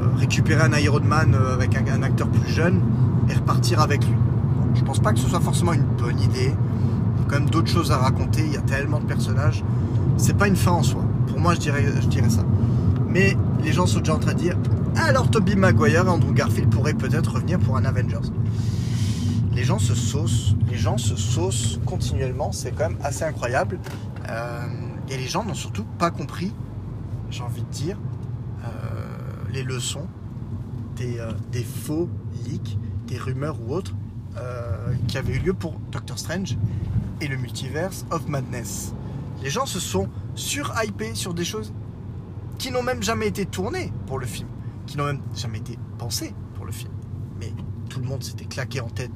euh, 0.00 0.06
récupérer 0.18 0.62
un 0.62 0.76
Iron 0.78 1.00
Man 1.00 1.34
euh, 1.34 1.54
avec 1.54 1.76
un, 1.76 2.02
acteur 2.02 2.28
plus 2.28 2.50
jeune 2.50 2.80
et 3.28 3.34
repartir 3.34 3.80
avec 3.80 4.04
lui. 4.06 4.16
je 4.74 4.82
pense 4.82 5.00
pas 5.00 5.12
que 5.12 5.18
ce 5.18 5.28
soit 5.28 5.40
forcément 5.40 5.72
une 5.72 5.86
bonne 5.98 6.20
idée. 6.20 6.52
Il 7.16 7.22
y 7.22 7.24
a 7.24 7.28
quand 7.28 7.38
même 7.40 7.50
d'autres 7.50 7.70
choses 7.70 7.90
à 7.92 7.98
raconter. 7.98 8.42
Il 8.44 8.52
y 8.52 8.56
a 8.56 8.62
tellement 8.62 9.00
de 9.00 9.06
personnages. 9.06 9.64
C'est 10.16 10.36
pas 10.36 10.48
une 10.48 10.56
fin 10.56 10.72
en 10.72 10.82
soi. 10.82 11.04
Pour 11.28 11.40
moi, 11.40 11.54
je 11.54 11.60
dirais, 11.60 11.84
je 12.00 12.06
dirais 12.08 12.30
ça. 12.30 12.42
Mais 13.08 13.36
les 13.62 13.72
gens 13.72 13.86
sont 13.86 14.00
déjà 14.00 14.14
en 14.14 14.18
train 14.18 14.34
de 14.34 14.38
dire 14.38 14.56
alors 14.94 15.30
Toby 15.30 15.56
Maguire 15.56 16.04
et 16.04 16.08
Andrew 16.08 16.34
Garfield 16.34 16.68
pourraient 16.68 16.92
peut-être 16.92 17.32
revenir 17.34 17.58
pour 17.58 17.78
un 17.78 17.84
Avengers 17.86 18.30
les 19.54 19.64
gens 19.64 19.78
se 19.78 19.94
saucent, 19.94 20.54
les 20.72 20.78
gens 20.78 20.96
se 20.96 21.16
saucent 21.16 21.78
continuellement, 21.84 22.50
c'est 22.50 22.72
quand 22.72 22.88
même 22.88 22.98
assez 23.02 23.24
incroyable. 23.24 23.78
Euh, 24.30 24.66
et 25.10 25.18
les 25.18 25.26
gens 25.26 25.44
n'ont 25.44 25.52
surtout 25.52 25.84
pas 25.98 26.10
compris, 26.10 26.54
j'ai 27.28 27.42
envie 27.42 27.62
de 27.62 27.68
dire, 27.68 27.98
euh, 28.64 28.68
les 29.50 29.64
leçons 29.64 30.06
des, 30.96 31.18
euh, 31.18 31.32
des, 31.50 31.62
faux 31.62 32.08
leaks, 32.46 32.78
des 33.06 33.18
rumeurs 33.18 33.58
ou 33.60 33.74
autres 33.74 33.92
qui 35.08 35.18
avaient 35.18 35.34
eu 35.34 35.40
lieu 35.40 35.52
pour 35.52 35.78
Doctor 35.90 36.18
Strange 36.18 36.56
et 37.20 37.28
le 37.28 37.36
multiverse 37.36 38.06
of 38.10 38.26
Madness. 38.28 38.94
Les 39.42 39.50
gens 39.50 39.66
se 39.66 39.78
sont 39.78 40.08
sur-hypés 40.34 41.14
sur 41.14 41.34
des 41.34 41.44
choses 41.44 41.74
qui 42.56 42.70
n'ont 42.70 42.82
même 42.82 43.02
jamais 43.02 43.28
été 43.28 43.44
tournées 43.44 43.92
pour 44.06 44.18
le 44.18 44.24
film, 44.24 44.48
qui 44.86 44.96
n'ont 44.96 45.04
même 45.04 45.20
jamais 45.34 45.58
été 45.58 45.78
pensées 45.98 46.34
pour 46.54 46.64
le 46.64 46.72
film 46.72 46.92
tout 47.92 48.00
le 48.00 48.06
monde 48.06 48.24
s'était 48.24 48.46
claqué 48.46 48.80
en 48.80 48.88
tête 48.88 49.10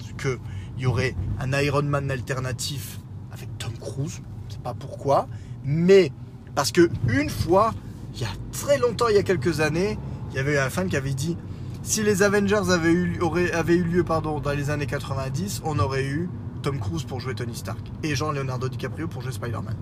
qu'il 0.77 0.85
y 0.85 0.87
aurait 0.87 1.17
un 1.41 1.53
Iron 1.61 1.83
Man 1.83 2.11
alternatif 2.11 3.01
avec 3.33 3.49
Tom 3.59 3.73
Cruise. 3.79 4.21
Je 4.49 4.55
sais 4.55 4.61
pas 4.61 4.75
pourquoi. 4.75 5.27
Mais 5.65 6.13
parce 6.55 6.71
que 6.71 6.89
une 7.09 7.31
fois, 7.31 7.75
il 8.15 8.21
y 8.21 8.25
a 8.25 8.31
très 8.53 8.79
longtemps, 8.79 9.09
il 9.09 9.17
y 9.17 9.19
a 9.19 9.23
quelques 9.23 9.61
années, 9.61 9.99
il 10.31 10.37
y 10.37 10.39
avait 10.39 10.59
un 10.59 10.71
fan 10.71 10.89
qui 10.89 10.97
avait 10.97 11.15
dit 11.15 11.37
si 11.83 12.03
les 12.03 12.23
Avengers 12.23 12.71
avaient 12.71 12.93
eu, 12.93 13.19
eu 13.19 13.83
lieu 13.85 14.05
pardon, 14.05 14.41
dans 14.41 14.53
les 14.53 14.71
années 14.71 14.87
90, 14.87 15.63
on 15.65 15.79
aurait 15.79 16.05
eu 16.05 16.29
Tom 16.63 16.81
Cruise 16.81 17.05
pour 17.05 17.21
jouer 17.21 17.35
Tony 17.35 17.55
Stark 17.55 17.81
et 18.03 18.15
Jean-Leonardo 18.17 18.69
DiCaprio 18.69 19.07
pour 19.07 19.23
jouer 19.23 19.33
Spider-Man. 19.33 19.77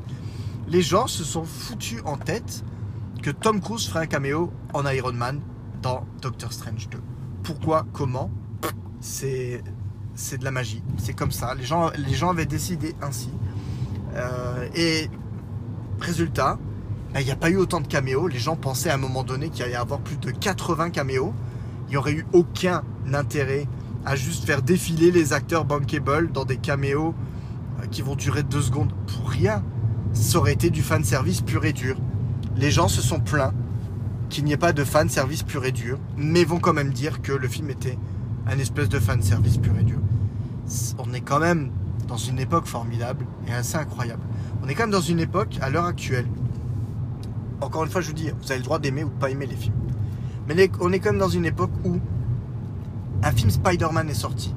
Les 0.68 0.82
gens 0.82 1.06
se 1.06 1.24
sont 1.24 1.44
foutus 1.44 2.02
en 2.04 2.16
tête 2.16 2.64
que 3.22 3.30
Tom 3.30 3.60
Cruise 3.60 3.86
ferait 3.86 4.00
un 4.00 4.06
caméo 4.06 4.52
en 4.74 4.86
Iron 4.88 5.12
Man 5.12 5.40
dans 5.80 6.06
Doctor 6.20 6.52
Strange 6.52 6.88
2. 6.90 6.98
Pourquoi? 7.42 7.86
Comment? 7.92 8.30
C'est 9.00 9.62
c'est 10.14 10.38
de 10.38 10.44
la 10.44 10.50
magie. 10.50 10.82
C'est 10.98 11.14
comme 11.14 11.32
ça. 11.32 11.54
Les 11.54 11.64
gens, 11.64 12.30
avaient 12.30 12.46
décidé 12.46 12.94
ainsi. 13.02 13.30
Euh, 14.14 14.68
et 14.74 15.10
résultat, 16.00 16.58
bah, 17.12 17.20
il 17.20 17.24
n'y 17.24 17.32
a 17.32 17.36
pas 17.36 17.50
eu 17.50 17.56
autant 17.56 17.80
de 17.80 17.86
caméos. 17.86 18.28
Les 18.28 18.38
gens 18.38 18.56
pensaient 18.56 18.90
à 18.90 18.94
un 18.94 18.98
moment 18.98 19.24
donné 19.24 19.50
qu'il 19.50 19.64
allait 19.64 19.72
y 19.72 19.76
avoir 19.76 20.00
plus 20.00 20.16
de 20.16 20.30
80 20.30 20.90
caméos. 20.90 21.32
Il 21.88 21.90
n'y 21.90 21.96
aurait 21.96 22.12
eu 22.12 22.26
aucun 22.32 22.82
intérêt 23.12 23.66
à 24.04 24.16
juste 24.16 24.44
faire 24.44 24.62
défiler 24.62 25.10
les 25.10 25.32
acteurs 25.32 25.64
bankable 25.64 26.30
dans 26.32 26.44
des 26.44 26.56
caméos 26.56 27.14
euh, 27.80 27.86
qui 27.86 28.02
vont 28.02 28.16
durer 28.16 28.42
deux 28.42 28.62
secondes 28.62 28.92
pour 29.06 29.30
rien. 29.30 29.62
Ça 30.12 30.38
aurait 30.38 30.52
été 30.52 30.70
du 30.70 30.82
fan 30.82 31.02
service 31.02 31.40
pur 31.40 31.64
et 31.64 31.72
dur. 31.72 31.96
Les 32.56 32.70
gens 32.70 32.88
se 32.88 33.02
sont 33.02 33.20
plaints 33.20 33.54
qu'il 34.28 34.44
n'y 34.44 34.52
ait 34.52 34.56
pas 34.56 34.72
de 34.72 34.84
fan 34.84 35.08
service 35.08 35.42
pur 35.42 35.64
et 35.64 35.72
dur, 35.72 35.98
mais 36.16 36.44
vont 36.44 36.60
quand 36.60 36.72
même 36.72 36.92
dire 36.92 37.20
que 37.20 37.32
le 37.32 37.48
film 37.48 37.70
était 37.70 37.98
un 38.46 38.58
espèce 38.58 38.88
de 38.88 38.98
fan 38.98 39.22
service 39.22 39.58
pur 39.58 39.72
et 39.78 39.84
dur. 39.84 39.98
On 40.98 41.12
est 41.12 41.20
quand 41.20 41.40
même 41.40 41.70
dans 42.08 42.16
une 42.16 42.38
époque 42.38 42.66
formidable 42.66 43.26
et 43.48 43.52
assez 43.52 43.76
incroyable. 43.76 44.22
On 44.62 44.68
est 44.68 44.74
quand 44.74 44.84
même 44.84 44.90
dans 44.90 45.00
une 45.00 45.20
époque, 45.20 45.58
à 45.60 45.70
l'heure 45.70 45.86
actuelle, 45.86 46.26
encore 47.60 47.84
une 47.84 47.90
fois 47.90 48.00
je 48.00 48.08
vous 48.08 48.14
dis, 48.14 48.30
vous 48.30 48.50
avez 48.50 48.58
le 48.58 48.64
droit 48.64 48.78
d'aimer 48.78 49.04
ou 49.04 49.08
de 49.08 49.14
pas 49.14 49.30
aimer 49.30 49.46
les 49.46 49.56
films. 49.56 49.74
Mais 50.46 50.70
on 50.80 50.92
est 50.92 50.98
quand 50.98 51.10
même 51.10 51.20
dans 51.20 51.28
une 51.28 51.46
époque 51.46 51.70
où 51.84 51.98
un 53.22 53.32
film 53.32 53.50
Spider-Man 53.50 54.08
est 54.10 54.14
sorti 54.14 54.54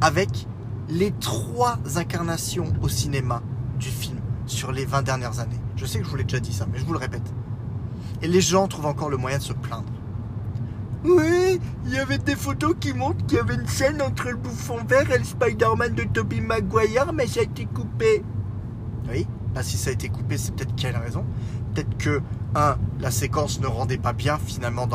avec 0.00 0.46
les 0.88 1.12
trois 1.12 1.78
incarnations 1.96 2.72
au 2.82 2.88
cinéma 2.88 3.42
du 3.78 3.88
film 3.88 4.18
sur 4.46 4.72
les 4.72 4.84
20 4.84 5.02
dernières 5.02 5.40
années. 5.40 5.60
Je 5.76 5.86
sais 5.86 5.98
que 5.98 6.04
je 6.04 6.10
vous 6.10 6.16
l'ai 6.16 6.24
déjà 6.24 6.40
dit 6.40 6.52
ça, 6.52 6.66
mais 6.70 6.78
je 6.78 6.84
vous 6.84 6.92
le 6.92 6.98
répète. 6.98 7.32
Et 8.22 8.28
les 8.28 8.40
gens 8.40 8.68
trouvent 8.68 8.86
encore 8.86 9.10
le 9.10 9.16
moyen 9.16 9.38
de 9.38 9.42
se 9.42 9.52
plaindre. 9.52 9.84
Oui, 11.04 11.60
il 11.84 11.92
y 11.92 11.98
avait 11.98 12.16
des 12.16 12.34
photos 12.34 12.74
qui 12.80 12.94
montrent 12.94 13.26
qu'il 13.26 13.36
y 13.36 13.40
avait 13.40 13.56
une 13.56 13.68
scène 13.68 14.00
entre 14.00 14.30
le 14.30 14.36
bouffon 14.36 14.82
vert 14.88 15.10
et 15.10 15.18
le 15.18 15.24
Spider-Man 15.24 15.94
de 15.94 16.04
Tobey 16.04 16.40
Maguire, 16.40 17.12
mais 17.12 17.26
ça 17.26 17.40
a 17.40 17.42
été 17.42 17.66
coupé. 17.66 18.24
Oui, 19.10 19.26
bah 19.54 19.62
si 19.62 19.76
ça 19.76 19.90
a 19.90 19.92
été 19.92 20.08
coupé, 20.08 20.38
c'est 20.38 20.54
peut-être 20.54 20.74
quelle 20.74 20.96
raison 20.96 21.26
Peut-être 21.74 21.98
que, 21.98 22.22
un, 22.54 22.78
la 23.00 23.10
séquence 23.10 23.60
ne 23.60 23.66
rendait 23.66 23.98
pas 23.98 24.14
bien 24.14 24.38
finalement 24.38 24.88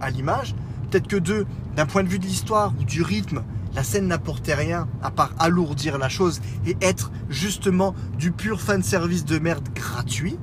à 0.00 0.10
l'image. 0.10 0.54
Peut-être 0.88 1.08
que 1.08 1.16
deux, 1.16 1.46
d'un 1.74 1.86
point 1.86 2.04
de 2.04 2.08
vue 2.08 2.20
de 2.20 2.26
l'histoire 2.26 2.72
ou 2.78 2.84
du 2.84 3.02
rythme, 3.02 3.42
la 3.74 3.82
scène 3.82 4.06
n'apportait 4.06 4.54
rien 4.54 4.86
à 5.02 5.10
part 5.10 5.32
alourdir 5.38 5.98
la 5.98 6.08
chose 6.08 6.40
et 6.66 6.76
être 6.80 7.10
justement 7.28 7.94
du 8.18 8.30
pur 8.30 8.60
fan 8.60 8.82
service 8.84 9.24
de 9.24 9.38
merde 9.38 9.68
gratuit. 9.74 10.38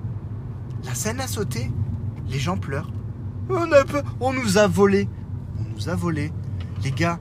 La 0.84 0.96
scène 0.96 1.22
a 1.22 1.28
sauté, 1.28 1.72
les 2.28 2.40
gens 2.40 2.58
pleurent. 2.58 2.92
On, 3.50 3.72
a, 3.72 3.84
on 4.20 4.34
nous 4.34 4.58
a 4.58 4.68
volé. 4.68 5.08
On 5.60 5.74
nous 5.74 5.90
a 5.90 5.96
volé. 5.96 6.32
Les 6.84 6.92
gars, 6.92 7.20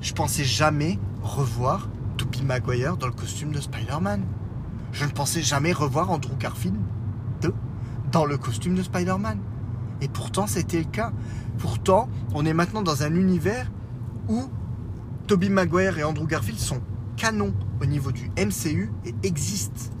je 0.00 0.12
pensais 0.12 0.44
jamais 0.44 0.98
revoir 1.22 1.88
Tobey 2.16 2.42
Maguire 2.42 2.96
dans 2.96 3.06
le 3.06 3.12
costume 3.12 3.52
de 3.52 3.60
Spider-Man. 3.60 4.24
Je 4.92 5.04
ne 5.04 5.10
pensais 5.10 5.42
jamais 5.42 5.72
revoir 5.72 6.10
Andrew 6.10 6.36
Garfield 6.38 6.76
dans 8.12 8.24
le 8.24 8.38
costume 8.38 8.74
de 8.74 8.82
Spider-Man. 8.82 9.38
Et 10.00 10.08
pourtant, 10.08 10.46
c'était 10.46 10.78
le 10.78 10.84
cas. 10.84 11.12
Pourtant, 11.58 12.08
on 12.34 12.46
est 12.46 12.54
maintenant 12.54 12.82
dans 12.82 13.02
un 13.02 13.14
univers 13.14 13.70
où 14.28 14.44
Tobey 15.26 15.48
Maguire 15.48 15.98
et 15.98 16.04
Andrew 16.04 16.26
Garfield 16.26 16.58
sont 16.58 16.80
canons 17.16 17.54
au 17.82 17.86
niveau 17.86 18.12
du 18.12 18.30
MCU 18.38 18.90
et 19.04 19.14
existent. 19.22 19.92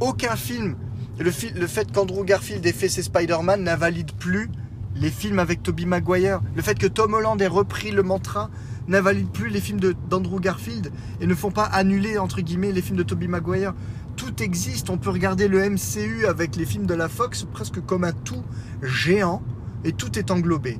Aucun 0.00 0.36
film, 0.36 0.76
le, 1.18 1.30
le 1.58 1.66
fait 1.66 1.92
qu'Andrew 1.92 2.24
Garfield 2.24 2.64
ait 2.66 2.72
fait 2.72 2.88
ses 2.88 3.02
Spider-Man 3.02 3.62
n'invalide 3.64 4.12
plus 4.12 4.50
les 4.96 5.10
films 5.10 5.38
avec 5.38 5.62
Tobey 5.62 5.84
Maguire. 5.84 6.40
Le 6.54 6.62
fait 6.62 6.78
que 6.78 6.86
Tom 6.86 7.14
Holland 7.14 7.40
ait 7.40 7.46
repris 7.46 7.90
le 7.90 8.02
mantra 8.02 8.50
n'invalide 8.86 9.30
plus 9.30 9.48
les 9.48 9.60
films 9.60 9.80
d'Andrew 10.10 10.40
Garfield 10.40 10.92
et 11.20 11.26
ne 11.26 11.34
font 11.34 11.50
pas 11.50 11.64
annuler 11.64 12.18
entre 12.18 12.40
guillemets 12.40 12.72
les 12.72 12.82
films 12.82 12.98
de 12.98 13.02
Tobey 13.02 13.26
Maguire. 13.26 13.74
Tout 14.16 14.42
existe, 14.42 14.90
on 14.90 14.98
peut 14.98 15.10
regarder 15.10 15.48
le 15.48 15.68
MCU 15.68 16.26
avec 16.26 16.56
les 16.56 16.66
films 16.66 16.86
de 16.86 16.94
la 16.94 17.08
Fox 17.08 17.46
presque 17.50 17.80
comme 17.84 18.04
un 18.04 18.12
tout 18.12 18.44
géant 18.82 19.42
et 19.84 19.92
tout 19.92 20.18
est 20.18 20.30
englobé. 20.30 20.78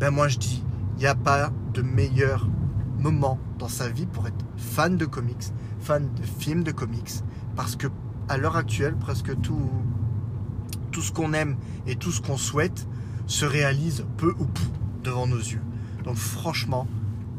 Ben 0.00 0.10
moi 0.10 0.28
je 0.28 0.38
dis, 0.38 0.64
il 0.96 1.00
n'y 1.00 1.06
a 1.06 1.14
pas 1.14 1.50
de 1.72 1.82
meilleur 1.82 2.48
moment 2.98 3.38
dans 3.58 3.68
sa 3.68 3.88
vie 3.88 4.06
pour 4.06 4.26
être 4.26 4.44
fan 4.56 4.96
de 4.96 5.06
comics, 5.06 5.52
fan 5.80 6.10
de 6.14 6.22
films 6.22 6.64
de 6.64 6.72
comics, 6.72 7.22
parce 7.54 7.76
que 7.76 7.86
à 8.28 8.36
l'heure 8.36 8.56
actuelle, 8.56 8.96
presque 8.96 9.40
tout, 9.40 9.70
tout 10.90 11.00
ce 11.00 11.12
qu'on 11.12 11.32
aime 11.32 11.56
et 11.86 11.96
tout 11.96 12.10
ce 12.10 12.20
qu'on 12.20 12.36
souhaite 12.36 12.86
se 13.26 13.44
réalise 13.44 14.04
peu 14.16 14.34
ou 14.38 14.44
peu 14.44 14.62
devant 15.02 15.26
nos 15.26 15.38
yeux. 15.38 15.62
Donc 16.04 16.16
franchement, 16.16 16.86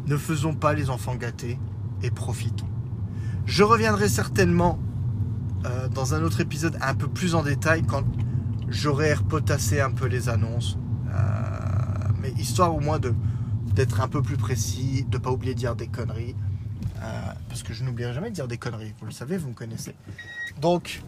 ne 0.08 0.18
faisons 0.18 0.54
pas 0.54 0.74
les 0.74 0.90
enfants 0.90 1.16
gâtés 1.16 1.60
et 2.04 2.12
profitons. 2.12 2.68
Je 3.46 3.64
reviendrai 3.64 4.10
certainement 4.10 4.80
euh, 5.66 5.88
dans 5.88 6.14
un 6.14 6.24
autre 6.24 6.42
épisode 6.42 6.78
un 6.82 6.96
peu 6.96 7.08
plus 7.08 7.36
en 7.36 7.44
détail 7.44 7.84
quand 7.84 8.04
j'aurai 8.68 9.14
repotassé 9.14 9.80
un 9.80 9.92
peu 9.92 10.06
les 10.08 10.30
annonces. 10.30 10.78
Euh, 11.10 11.18
mais 12.22 12.32
histoire 12.34 12.76
au 12.76 12.80
moins 12.80 13.00
d'être 13.74 14.02
un 14.02 14.08
peu 14.08 14.22
plus 14.22 14.38
précis, 14.38 15.06
de 15.10 15.18
ne 15.18 15.24
pas 15.24 15.32
oublier 15.32 15.54
de 15.54 15.60
dire 15.60 15.76
des 15.76 15.88
conneries. 15.88 16.36
Euh, 17.02 17.22
parce 17.48 17.64
que 17.64 17.74
je 17.74 17.84
n'oublierai 17.84 18.14
jamais 18.14 18.30
de 18.30 18.36
dire 18.36 18.48
des 18.48 18.58
conneries, 18.58 18.94
vous 19.00 19.06
le 19.06 19.12
savez, 19.12 19.38
vous 19.38 19.50
me 19.50 19.54
connaissez. 19.54 19.96
Donc 20.60 21.04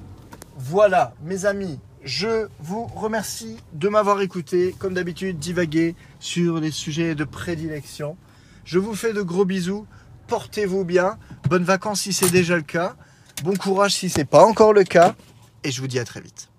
voilà, 0.55 1.13
mes 1.23 1.45
amis, 1.45 1.79
je 2.03 2.47
vous 2.59 2.85
remercie 2.85 3.57
de 3.73 3.89
m'avoir 3.89 4.21
écouté, 4.21 4.75
comme 4.79 4.93
d'habitude, 4.93 5.39
divaguer 5.39 5.95
sur 6.19 6.59
les 6.59 6.71
sujets 6.71 7.15
de 7.15 7.23
prédilection. 7.23 8.17
Je 8.65 8.79
vous 8.79 8.95
fais 8.95 9.13
de 9.13 9.21
gros 9.21 9.45
bisous, 9.45 9.85
portez-vous 10.27 10.85
bien, 10.85 11.17
bonnes 11.49 11.63
vacances 11.63 12.01
si 12.01 12.13
c'est 12.13 12.29
déjà 12.29 12.55
le 12.55 12.61
cas, 12.61 12.95
bon 13.43 13.55
courage 13.55 13.93
si 13.93 14.09
c'est 14.09 14.25
pas 14.25 14.45
encore 14.45 14.73
le 14.73 14.83
cas, 14.83 15.15
et 15.63 15.71
je 15.71 15.81
vous 15.81 15.87
dis 15.87 15.99
à 15.99 16.05
très 16.05 16.21
vite. 16.21 16.49